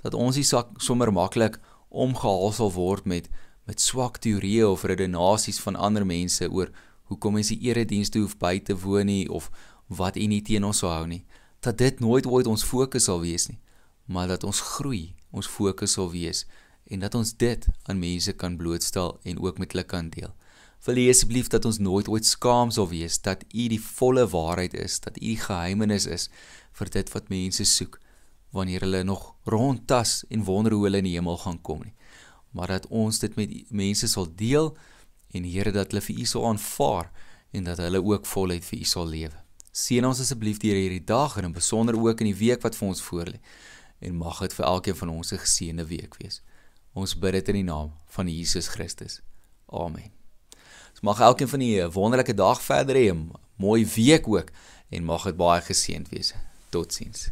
Dat 0.02 0.16
ons 0.18 0.40
nie 0.40 0.48
sommer 0.48 1.12
maklik 1.14 1.60
omgehaal 1.90 2.52
sal 2.56 2.72
word 2.72 3.06
met 3.06 3.30
met 3.70 3.82
swak 3.82 4.18
teorieë 4.24 4.68
of 4.68 4.84
redenasies 4.84 5.60
van 5.60 5.76
ander 5.76 6.06
mense 6.06 6.50
oor 6.50 6.72
hoekom 7.12 7.38
ons 7.42 7.52
die 7.54 7.60
eredienste 7.70 8.20
hoef 8.20 8.38
by 8.40 8.60
te 8.60 8.76
woon 8.76 9.10
nie 9.12 9.30
of 9.30 9.50
wat 9.88 10.18
U 10.18 10.26
nie 10.28 10.42
teen 10.42 10.64
ons 10.64 10.84
sou 10.84 10.92
hou 10.92 11.08
nie. 11.08 11.24
Dat 11.60 11.78
dit 11.78 12.00
nooit 12.00 12.26
ooit 12.26 12.48
ons 12.48 12.64
fokus 12.64 13.06
sal 13.10 13.22
wees 13.22 13.48
nie, 13.50 13.60
maar 14.06 14.28
dat 14.28 14.44
ons 14.44 14.62
groei 14.76 15.14
ons 15.32 15.48
fokus 15.48 15.94
sal 15.98 16.10
wees 16.12 16.46
en 16.92 17.00
dat 17.00 17.16
ons 17.16 17.34
dit 17.38 17.68
aan 17.88 18.00
mense 18.00 18.34
kan 18.34 18.58
blootstel 18.58 19.20
en 19.24 19.40
ook 19.40 19.60
met 19.62 19.72
hulle 19.72 19.88
kan 19.88 20.10
deel 20.10 20.34
wil 20.86 20.98
U 20.98 21.10
asseblief 21.10 21.48
dat 21.48 21.66
ons 21.66 21.78
nooit 21.78 22.08
ooit 22.10 22.26
skaam 22.26 22.72
sal 22.74 22.88
wees 22.90 23.20
dat 23.22 23.44
U 23.54 23.68
die 23.70 23.82
volle 23.82 24.26
waarheid 24.28 24.74
is, 24.74 25.00
dat 25.00 25.20
U 25.22 25.36
geheimenis 25.38 26.08
is 26.10 26.30
vir 26.78 26.90
dit 26.90 27.12
wat 27.14 27.30
mense 27.30 27.66
soek 27.70 28.00
wanneer 28.52 28.82
hulle 28.88 29.04
nog 29.06 29.36
rondtas 29.46 30.24
en 30.30 30.46
wonder 30.48 30.74
hoe 30.74 30.88
hulle 30.88 31.02
in 31.04 31.10
die 31.10 31.16
hemel 31.16 31.38
gaan 31.44 31.62
kom 31.62 31.84
nie. 31.86 31.94
Maar 32.52 32.68
dat 32.68 32.88
ons 32.88 33.20
dit 33.20 33.36
met 33.36 33.72
mense 33.72 34.08
sal 34.08 34.28
deel 34.36 34.78
en 35.32 35.44
Here 35.44 35.72
dat 35.72 35.92
hulle 35.92 36.02
vir 36.02 36.20
U 36.20 36.26
sal 36.26 36.48
aanvaar 36.48 37.12
en 37.52 37.64
dat 37.64 37.78
hulle 37.78 38.04
ook 38.04 38.26
voluit 38.26 38.66
vir 38.66 38.80
U 38.80 38.84
sal 38.84 39.08
lewe. 39.08 39.38
Seën 39.72 40.06
ons 40.06 40.20
asseblief 40.20 40.60
deur 40.60 40.76
hierdie 40.76 41.04
dag 41.04 41.38
en 41.38 41.48
in 41.48 41.56
besonder 41.56 41.96
ook 41.96 42.20
in 42.20 42.32
die 42.32 42.40
week 42.40 42.64
wat 42.66 42.76
vir 42.76 42.88
ons 42.88 43.04
voorlê 43.08 43.40
en 44.02 44.18
mag 44.18 44.40
dit 44.44 44.54
vir 44.58 44.66
elkeen 44.66 44.96
van 44.96 45.10
ons 45.10 45.32
'n 45.32 45.44
geseënde 45.46 45.86
week 45.86 46.16
wees. 46.20 46.42
Ons 46.94 47.16
bid 47.16 47.32
dit 47.32 47.48
in 47.48 47.56
die 47.56 47.70
naam 47.72 47.94
van 48.08 48.28
Jesus 48.28 48.68
Christus. 48.68 49.22
Amen. 49.70 50.12
So 50.94 51.00
mag 51.02 51.20
elkeen 51.20 51.48
van 51.48 51.62
julle 51.62 51.88
'n 51.88 51.92
wonderlike 51.92 52.34
dag 52.34 52.62
verder 52.62 52.96
hê, 52.96 53.14
'n 53.14 53.32
mooi 53.56 53.86
week 53.86 54.28
ook 54.28 54.50
en 54.90 55.04
mag 55.04 55.24
dit 55.24 55.38
baie 55.38 55.62
geseënd 55.62 56.10
wees. 56.10 56.34
Totsiens. 56.70 57.32